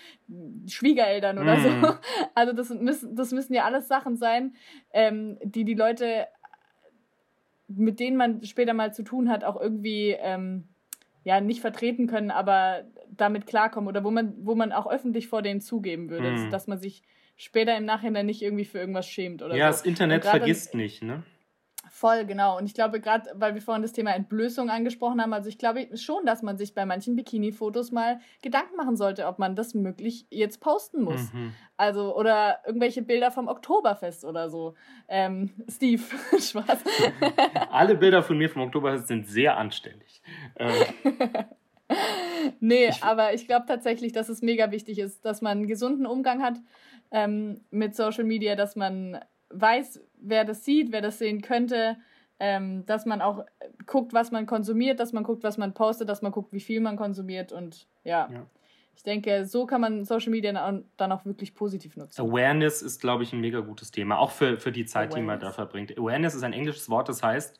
Schwiegereltern 0.66 1.38
oder 1.38 1.56
mm. 1.56 1.82
so. 1.82 1.94
Also 2.34 2.52
das 2.52 2.70
müssen, 2.70 3.16
das 3.16 3.32
müssen 3.32 3.54
ja 3.54 3.64
alles 3.64 3.88
Sachen 3.88 4.16
sein, 4.16 4.54
ähm, 4.92 5.38
die 5.42 5.64
die 5.64 5.74
Leute, 5.74 6.26
mit 7.68 7.98
denen 7.98 8.16
man 8.16 8.44
später 8.44 8.74
mal 8.74 8.92
zu 8.92 9.02
tun 9.02 9.30
hat, 9.30 9.42
auch 9.42 9.58
irgendwie 9.58 10.14
ähm, 10.18 10.64
ja 11.24 11.40
nicht 11.40 11.60
vertreten 11.60 12.06
können, 12.06 12.30
aber 12.30 12.84
damit 13.10 13.46
klarkommen 13.46 13.88
oder 13.88 14.04
wo 14.04 14.10
man, 14.10 14.34
wo 14.40 14.54
man 14.54 14.72
auch 14.72 14.86
öffentlich 14.86 15.28
vor 15.28 15.40
denen 15.40 15.62
zugeben 15.62 16.10
würde, 16.10 16.30
mm. 16.30 16.50
dass 16.50 16.66
man 16.66 16.78
sich 16.78 17.02
später 17.36 17.76
im 17.76 17.86
Nachhinein 17.86 18.26
nicht 18.26 18.42
irgendwie 18.42 18.64
für 18.66 18.78
irgendwas 18.78 19.06
schämt 19.06 19.42
oder 19.42 19.54
ja, 19.54 19.56
so. 19.56 19.60
Ja, 19.60 19.68
das 19.68 19.82
Internet 19.82 20.24
vergisst 20.24 20.74
nicht, 20.74 21.02
ne? 21.02 21.22
Voll, 21.90 22.24
genau. 22.24 22.58
Und 22.58 22.66
ich 22.66 22.74
glaube, 22.74 23.00
gerade 23.00 23.30
weil 23.34 23.54
wir 23.54 23.62
vorhin 23.62 23.82
das 23.82 23.92
Thema 23.92 24.12
Entblößung 24.14 24.70
angesprochen 24.70 25.20
haben, 25.20 25.32
also 25.32 25.48
ich 25.48 25.58
glaube 25.58 25.88
schon, 25.96 26.24
dass 26.26 26.42
man 26.42 26.58
sich 26.58 26.74
bei 26.74 26.84
manchen 26.86 27.16
Bikini-Fotos 27.16 27.92
mal 27.92 28.20
Gedanken 28.42 28.76
machen 28.76 28.96
sollte, 28.96 29.26
ob 29.26 29.38
man 29.38 29.56
das 29.56 29.74
möglich 29.74 30.26
jetzt 30.30 30.60
posten 30.60 31.02
muss. 31.02 31.32
Mhm. 31.32 31.52
Also, 31.76 32.16
oder 32.16 32.60
irgendwelche 32.66 33.02
Bilder 33.02 33.30
vom 33.30 33.48
Oktoberfest 33.48 34.24
oder 34.24 34.50
so. 34.50 34.74
Ähm, 35.08 35.50
Steve, 35.68 36.02
Spaß. 36.38 36.84
Alle 37.70 37.94
Bilder 37.94 38.22
von 38.22 38.38
mir 38.38 38.50
vom 38.50 38.62
Oktoberfest 38.62 39.08
sind 39.08 39.28
sehr 39.28 39.56
anständig. 39.56 40.22
Ähm. 40.56 40.72
nee, 42.60 42.88
ich, 42.88 43.02
aber 43.02 43.34
ich 43.34 43.46
glaube 43.46 43.66
tatsächlich, 43.66 44.12
dass 44.12 44.28
es 44.28 44.42
mega 44.42 44.70
wichtig 44.70 44.98
ist, 44.98 45.24
dass 45.24 45.42
man 45.42 45.58
einen 45.58 45.66
gesunden 45.66 46.06
Umgang 46.06 46.42
hat 46.42 46.58
ähm, 47.10 47.60
mit 47.70 47.94
Social 47.94 48.24
Media, 48.24 48.56
dass 48.56 48.76
man 48.76 49.20
weiß, 49.50 50.00
wer 50.20 50.44
das 50.44 50.64
sieht, 50.64 50.92
wer 50.92 51.02
das 51.02 51.18
sehen 51.18 51.42
könnte, 51.42 51.96
ähm, 52.38 52.84
dass 52.86 53.06
man 53.06 53.22
auch 53.22 53.44
guckt, 53.86 54.12
was 54.12 54.30
man 54.30 54.46
konsumiert, 54.46 55.00
dass 55.00 55.12
man 55.12 55.24
guckt, 55.24 55.42
was 55.42 55.58
man 55.58 55.74
postet, 55.74 56.08
dass 56.08 56.22
man 56.22 56.32
guckt, 56.32 56.52
wie 56.52 56.60
viel 56.60 56.80
man 56.80 56.96
konsumiert 56.96 57.52
und 57.52 57.86
ja. 58.04 58.28
ja. 58.30 58.46
Ich 58.94 59.02
denke, 59.02 59.44
so 59.44 59.66
kann 59.66 59.82
man 59.82 60.06
Social 60.06 60.30
Media 60.30 60.82
dann 60.96 61.12
auch 61.12 61.26
wirklich 61.26 61.54
positiv 61.54 61.98
nutzen. 61.98 62.18
Awareness 62.18 62.80
ist, 62.80 62.98
glaube 62.98 63.24
ich, 63.24 63.32
ein 63.34 63.40
mega 63.40 63.60
gutes 63.60 63.90
Thema, 63.90 64.18
auch 64.18 64.30
für, 64.30 64.58
für 64.58 64.72
die 64.72 64.86
Zeit, 64.86 65.10
Awareness. 65.10 65.16
die 65.16 65.26
man 65.26 65.40
da 65.40 65.52
verbringt. 65.52 65.98
Awareness 65.98 66.34
ist 66.34 66.42
ein 66.42 66.54
englisches 66.54 66.88
Wort, 66.88 67.10
das 67.10 67.22
heißt 67.22 67.58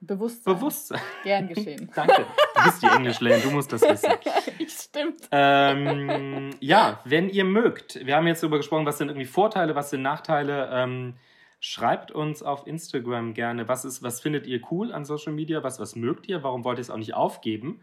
Bewusstsein. 0.00 0.54
Bewusstsein. 0.54 1.00
Gern 1.24 1.48
geschehen. 1.48 1.90
Danke. 1.94 2.26
Du 2.58 2.64
bist 2.64 2.82
die 2.82 2.86
Englischlehrerin, 2.86 3.42
du 3.42 3.50
musst 3.50 3.72
das 3.72 3.82
wissen. 3.82 4.10
Stimmt. 4.68 5.28
Ähm, 5.30 6.50
ja, 6.60 7.00
wenn 7.04 7.28
ihr 7.28 7.44
mögt, 7.44 8.04
wir 8.04 8.16
haben 8.16 8.26
jetzt 8.26 8.42
darüber 8.42 8.56
gesprochen, 8.58 8.86
was 8.86 8.98
sind 8.98 9.08
irgendwie 9.08 9.26
Vorteile, 9.26 9.74
was 9.74 9.90
sind 9.90 10.02
Nachteile. 10.02 10.68
Ähm, 10.72 11.14
schreibt 11.60 12.10
uns 12.10 12.42
auf 12.42 12.66
Instagram 12.66 13.34
gerne, 13.34 13.68
was, 13.68 13.84
ist, 13.84 14.02
was 14.02 14.20
findet 14.20 14.46
ihr 14.46 14.60
cool 14.70 14.92
an 14.92 15.04
Social 15.04 15.32
Media, 15.32 15.62
was, 15.62 15.80
was 15.80 15.96
mögt 15.96 16.28
ihr, 16.28 16.42
warum 16.42 16.64
wollt 16.64 16.78
ihr 16.78 16.82
es 16.82 16.90
auch 16.90 16.96
nicht 16.96 17.14
aufgeben 17.14 17.80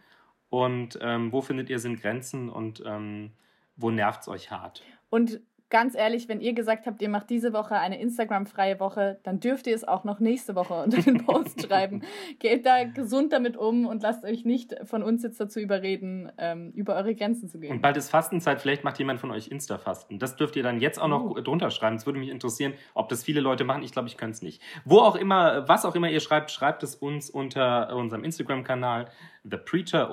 und 0.50 0.98
ähm, 1.02 1.32
wo 1.32 1.42
findet 1.42 1.70
ihr 1.70 1.80
sind 1.80 2.02
Grenzen 2.02 2.50
und 2.50 2.84
ähm, 2.86 3.32
wo 3.76 3.92
nervt 3.92 4.22
es 4.22 4.28
euch 4.28 4.52
hart. 4.52 4.84
Und 5.10 5.42
ganz 5.70 5.96
ehrlich, 5.96 6.28
wenn 6.28 6.42
ihr 6.42 6.54
gesagt 6.54 6.86
habt, 6.86 7.02
ihr 7.02 7.10
macht 7.10 7.30
diese 7.30 7.54
Woche 7.54 7.76
eine 7.76 8.00
Instagram-freie 8.00 8.80
Woche, 8.80 9.20
dann 9.24 9.40
dürft 9.40 9.68
ihr 9.68 9.76
es 9.76 9.84
auch 9.84 10.04
noch 10.04 10.20
nächste 10.20 10.56
Woche 10.56 10.74
unter 10.84 11.02
den 11.02 11.26
Post 11.26 11.68
schreiben. 11.68 12.04
Geht 12.40 12.66
da 12.66 12.84
gesund 12.84 13.34
damit 13.34 13.58
um 13.58 13.86
und 13.86 14.02
lasst 14.04 14.24
euch 14.24 14.46
nicht 14.46 14.76
von 14.84 15.04
uns 15.04 15.24
jetzt 15.24 15.40
dazu 15.40 15.60
überreden, 15.60 16.32
ähm, 16.38 16.72
über 16.72 16.96
eure 16.96 17.16
Grenzen 17.16 17.50
zu 17.50 17.60
gehen. 17.60 17.72
Und 17.72 17.82
bald 17.82 17.98
ist 17.98 18.10
Fastenzeit, 18.10 18.62
vielleicht 18.62 18.84
macht 18.84 19.00
jemand 19.00 19.20
von 19.20 19.32
euch 19.32 19.48
Insta-Fasten. 19.48 20.20
Das 20.20 20.36
dürft 20.36 20.56
ihr 20.56 20.64
dann 20.64 20.80
jetzt 20.80 21.00
auch 21.00 21.08
noch 21.08 21.24
uh. 21.24 21.42
drunter 21.42 21.72
schreiben. 21.72 21.96
Es 21.96 22.06
würde 22.06 22.20
mich 22.20 22.30
interessieren, 22.30 22.74
ob 22.94 23.10
das 23.10 23.24
viele 23.24 23.42
Leute 23.42 23.64
machen. 23.64 23.84
Ich 23.84 23.92
glaube, 23.92 24.08
ich 24.08 24.18
könnte 24.18 24.36
es 24.36 24.42
nicht. 24.42 24.62
Wo 24.84 25.00
auch 25.00 25.16
immer, 25.16 25.68
was 25.68 25.86
auch 25.86 25.96
immer 25.96 26.10
ihr 26.10 26.20
schreibt, 26.20 26.52
schreibt 26.52 26.84
es 26.84 26.96
uns 26.96 27.30
unter 27.30 27.96
unserem 27.96 28.24
Instagram-Kanal 28.24 29.08
The 29.44 29.58
Preacher 29.58 30.10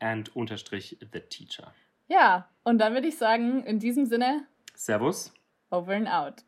and 0.00 0.30
The 0.34 1.20
Teacher. 1.28 1.72
Ja, 2.08 2.48
und 2.64 2.78
dann 2.78 2.94
würde 2.94 3.08
ich 3.08 3.16
sagen, 3.16 3.64
in 3.64 3.78
diesem 3.78 4.04
Sinne, 4.04 4.44
Servus. 4.80 5.30
Over 5.70 5.92
and 5.92 6.08
out. 6.08 6.42